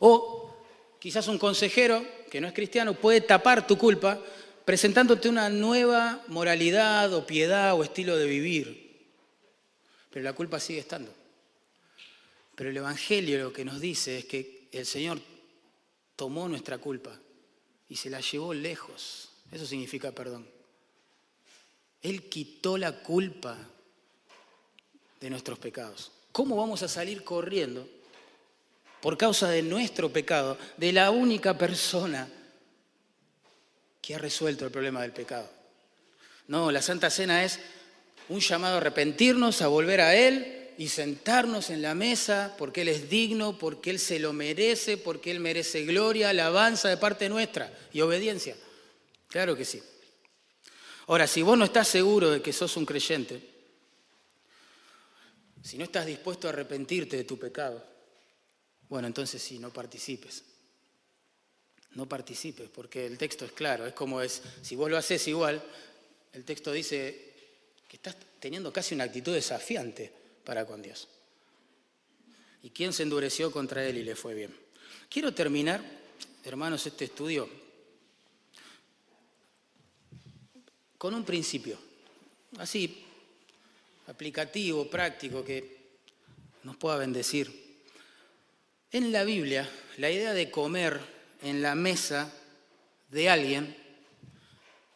[0.00, 0.48] O
[0.98, 4.20] Quizás un consejero que no es cristiano puede tapar tu culpa
[4.64, 9.06] presentándote una nueva moralidad o piedad o estilo de vivir.
[10.10, 11.12] Pero la culpa sigue estando.
[12.56, 15.20] Pero el Evangelio lo que nos dice es que el Señor
[16.16, 17.16] tomó nuestra culpa
[17.88, 19.30] y se la llevó lejos.
[19.50, 20.46] Eso significa perdón.
[22.02, 23.56] Él quitó la culpa
[25.20, 26.12] de nuestros pecados.
[26.32, 27.88] ¿Cómo vamos a salir corriendo
[29.00, 32.28] por causa de nuestro pecado de la única persona
[34.00, 35.50] que ha resuelto el problema del pecado?
[36.46, 37.58] No, la Santa Cena es
[38.28, 42.88] un llamado a arrepentirnos, a volver a Él y sentarnos en la mesa porque Él
[42.88, 47.76] es digno, porque Él se lo merece, porque Él merece gloria, alabanza de parte nuestra
[47.92, 48.56] y obediencia.
[49.26, 49.82] Claro que sí.
[51.08, 53.42] Ahora, si vos no estás seguro de que sos un creyente,
[55.64, 57.84] si no estás dispuesto a arrepentirte de tu pecado,
[58.88, 60.44] bueno, entonces sí, no participes.
[61.96, 65.60] No participes, porque el texto es claro, es como es, si vos lo haces igual,
[66.32, 67.34] el texto dice
[67.88, 71.08] que estás teniendo casi una actitud desafiante para con Dios.
[72.62, 74.56] ¿Y quién se endureció contra él y le fue bien?
[75.10, 75.84] Quiero terminar,
[76.42, 77.46] hermanos, este estudio
[80.96, 81.78] con un principio,
[82.56, 83.04] así,
[84.06, 85.76] aplicativo, práctico, que
[86.62, 87.82] nos pueda bendecir.
[88.90, 89.68] En la Biblia,
[89.98, 90.98] la idea de comer
[91.42, 92.32] en la mesa
[93.10, 93.76] de alguien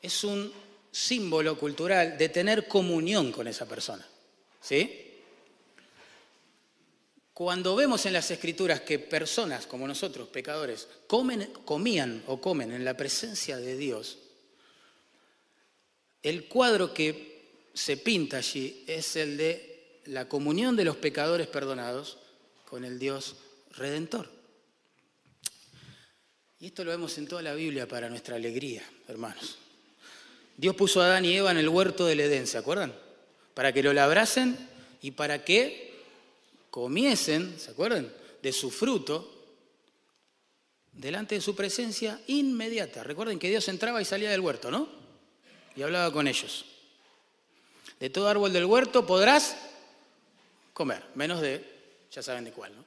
[0.00, 0.50] es un
[0.90, 4.08] símbolo cultural de tener comunión con esa persona.
[4.58, 5.10] ¿Sí?
[7.34, 12.96] Cuando vemos en las escrituras que personas como nosotros, pecadores, comían o comen en la
[12.96, 14.18] presencia de Dios,
[16.22, 22.18] el cuadro que se pinta allí es el de la comunión de los pecadores perdonados
[22.66, 23.36] con el Dios
[23.76, 24.30] redentor.
[26.60, 29.58] Y esto lo vemos en toda la Biblia para nuestra alegría, hermanos.
[30.56, 32.94] Dios puso a Adán y Eva en el huerto del Edén, ¿se acuerdan?
[33.54, 34.56] Para que lo labrasen
[35.00, 35.91] y para que
[36.72, 38.12] comiesen, ¿se acuerdan?
[38.42, 39.28] De su fruto
[40.90, 43.04] delante de su presencia inmediata.
[43.04, 45.02] Recuerden que Dios entraba y salía del huerto, ¿no?
[45.76, 46.64] y hablaba con ellos.
[47.98, 49.56] De todo árbol del huerto podrás
[50.72, 51.64] comer, menos de,
[52.10, 52.84] ya saben de cuál, ¿no?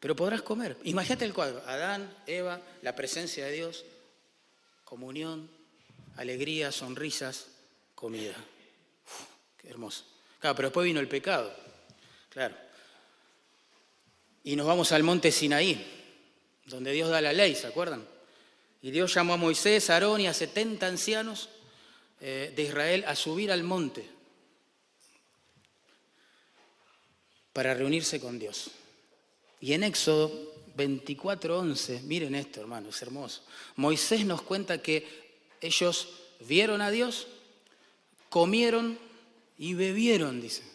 [0.00, 0.78] Pero podrás comer.
[0.84, 3.84] Imagínate el cuadro, Adán, Eva, la presencia de Dios,
[4.84, 5.50] comunión,
[6.16, 7.48] alegría, sonrisas,
[7.94, 8.34] comida.
[9.58, 10.04] qué hermoso.
[10.40, 11.54] Claro, pero después vino el pecado,
[12.30, 12.56] claro.
[14.44, 15.84] Y nos vamos al monte Sinaí,
[16.64, 18.06] donde Dios da la ley, ¿se acuerdan?
[18.82, 21.50] Y Dios llamó a Moisés, a Aarón y a 70 ancianos
[22.20, 24.08] eh, de Israel a subir al monte
[27.52, 28.70] para reunirse con Dios.
[29.60, 30.30] Y en Éxodo
[30.76, 33.42] 24:11, miren esto, hermanos, es hermoso.
[33.76, 35.06] Moisés nos cuenta que
[35.60, 36.08] ellos
[36.40, 37.26] vieron a Dios,
[38.30, 38.98] comieron
[39.58, 40.69] y bebieron, dice.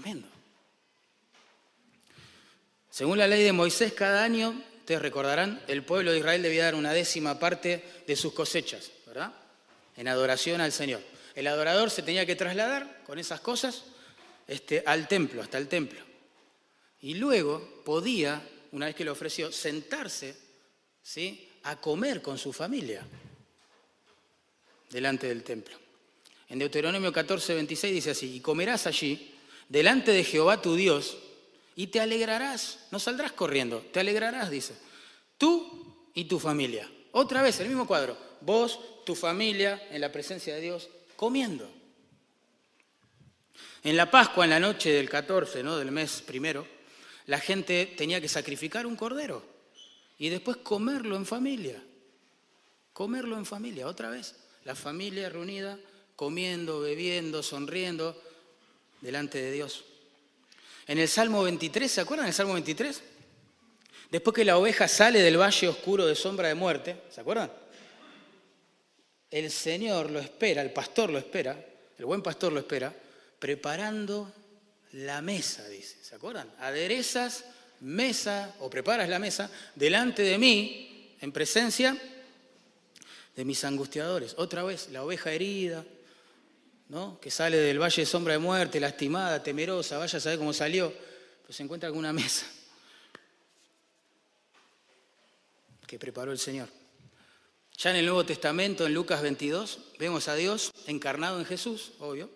[0.00, 0.28] Tremendo.
[2.90, 4.54] Según la ley de Moisés, cada año
[4.90, 9.32] Ustedes recordarán, el pueblo de Israel debía dar una décima parte de sus cosechas, ¿verdad?
[9.96, 11.00] En adoración al Señor.
[11.36, 13.84] El adorador se tenía que trasladar con esas cosas
[14.48, 16.00] este, al templo, hasta el templo.
[17.02, 18.42] Y luego podía,
[18.72, 20.34] una vez que le ofreció, sentarse
[21.04, 21.48] ¿sí?
[21.62, 23.06] a comer con su familia
[24.90, 25.76] delante del templo.
[26.48, 29.36] En Deuteronomio 14, 26 dice así, y comerás allí,
[29.70, 31.16] delante de Jehová tu Dios,
[31.74, 34.74] y te alegrarás, no saldrás corriendo, te alegrarás, dice,
[35.38, 36.90] tú y tu familia.
[37.12, 41.70] Otra vez, el mismo cuadro, vos, tu familia, en la presencia de Dios, comiendo.
[43.82, 45.78] En la Pascua, en la noche del 14 ¿no?
[45.78, 46.66] del mes primero,
[47.26, 49.42] la gente tenía que sacrificar un cordero
[50.18, 51.82] y después comerlo en familia.
[52.92, 54.34] Comerlo en familia, otra vez.
[54.64, 55.78] La familia reunida,
[56.16, 58.20] comiendo, bebiendo, sonriendo
[59.00, 59.84] delante de Dios.
[60.86, 63.02] En el Salmo 23, ¿se acuerdan del Salmo 23?
[64.10, 67.52] Después que la oveja sale del valle oscuro de sombra de muerte, ¿se acuerdan?
[69.30, 71.64] El Señor lo espera, el pastor lo espera,
[71.96, 72.92] el buen pastor lo espera,
[73.38, 74.32] preparando
[74.92, 76.02] la mesa, dice.
[76.02, 76.50] ¿Se acuerdan?
[76.58, 77.44] Aderezas
[77.80, 81.96] mesa o preparas la mesa delante de mí, en presencia
[83.36, 84.34] de mis angustiadores.
[84.38, 85.84] Otra vez, la oveja herida,
[87.20, 90.92] que sale del valle de sombra de muerte, lastimada, temerosa, vaya a saber cómo salió,
[91.44, 92.46] pues se encuentra con una mesa
[95.86, 96.68] que preparó el Señor.
[97.78, 102.28] Ya en el Nuevo Testamento, en Lucas 22, vemos a Dios encarnado en Jesús, obvio,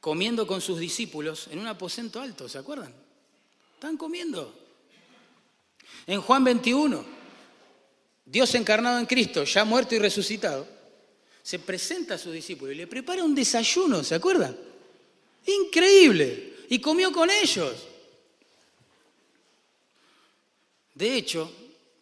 [0.00, 2.92] comiendo con sus discípulos en un aposento alto, ¿se acuerdan?
[3.74, 4.52] Están comiendo.
[6.06, 7.04] En Juan 21,
[8.24, 10.66] Dios encarnado en Cristo, ya muerto y resucitado,
[11.42, 14.56] se presenta a sus discípulos y le prepara un desayuno, ¿se acuerdan?
[15.46, 16.54] Increíble.
[16.68, 17.74] Y comió con ellos.
[20.94, 21.50] De hecho,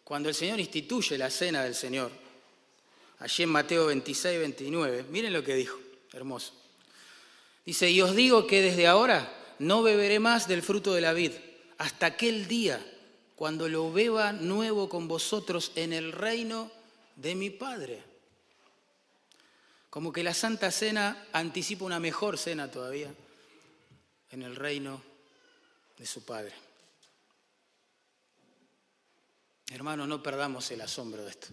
[0.03, 2.11] cuando el Señor instituye la cena del Señor,
[3.19, 5.79] allí en Mateo 26, 29, miren lo que dijo,
[6.13, 6.53] hermoso.
[7.65, 11.31] Dice, y os digo que desde ahora no beberé más del fruto de la vid,
[11.77, 12.83] hasta aquel día
[13.35, 16.69] cuando lo beba nuevo con vosotros en el reino
[17.15, 18.03] de mi Padre.
[19.89, 23.13] Como que la Santa Cena anticipa una mejor cena todavía
[24.31, 25.01] en el reino
[25.97, 26.53] de su Padre.
[29.71, 31.47] Hermano, no perdamos el asombro de esto.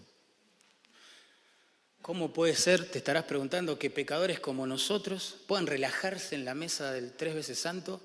[2.01, 6.91] ¿Cómo puede ser, te estarás preguntando, que pecadores como nosotros puedan relajarse en la mesa
[6.91, 8.01] del tres veces santo,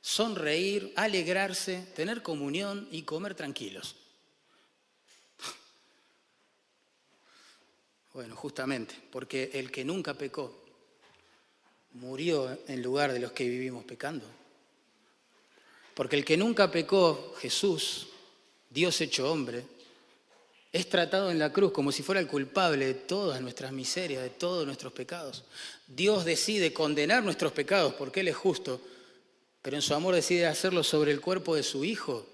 [0.00, 3.96] sonreír, alegrarse, tener comunión y comer tranquilos?
[8.12, 10.60] Bueno, justamente, porque el que nunca pecó
[11.92, 14.26] murió en lugar de los que vivimos pecando.
[15.94, 18.08] Porque el que nunca pecó, Jesús,
[18.68, 19.64] Dios hecho hombre,
[20.72, 24.30] es tratado en la cruz como si fuera el culpable de todas nuestras miserias, de
[24.30, 25.44] todos nuestros pecados.
[25.88, 28.80] Dios decide condenar nuestros pecados porque Él es justo,
[29.62, 32.24] pero en su amor decide hacerlo sobre el cuerpo de su Hijo.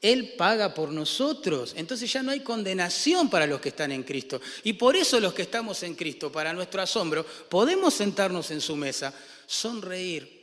[0.00, 1.74] Él paga por nosotros.
[1.76, 4.40] Entonces ya no hay condenación para los que están en Cristo.
[4.62, 8.76] Y por eso los que estamos en Cristo, para nuestro asombro, podemos sentarnos en su
[8.76, 9.12] mesa,
[9.46, 10.38] sonreír,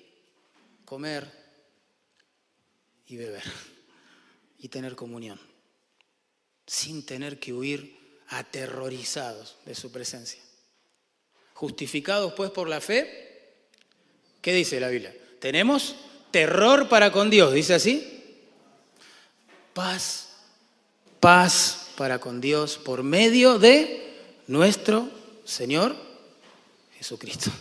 [0.83, 1.31] comer
[3.07, 3.43] y beber
[4.59, 5.39] y tener comunión,
[6.67, 7.97] sin tener que huir
[8.27, 10.41] aterrorizados de su presencia.
[11.53, 13.69] Justificados pues por la fe,
[14.41, 15.15] ¿qué dice la Biblia?
[15.39, 15.95] Tenemos
[16.31, 18.15] terror para con Dios, dice así
[19.75, 20.29] paz,
[21.19, 24.17] paz para con Dios por medio de
[24.47, 25.09] nuestro
[25.43, 25.95] Señor
[26.97, 27.51] Jesucristo.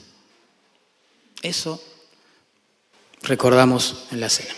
[1.42, 1.82] Eso
[3.22, 4.54] recordamos en la cena.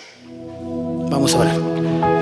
[1.09, 2.16] Vamos a orar.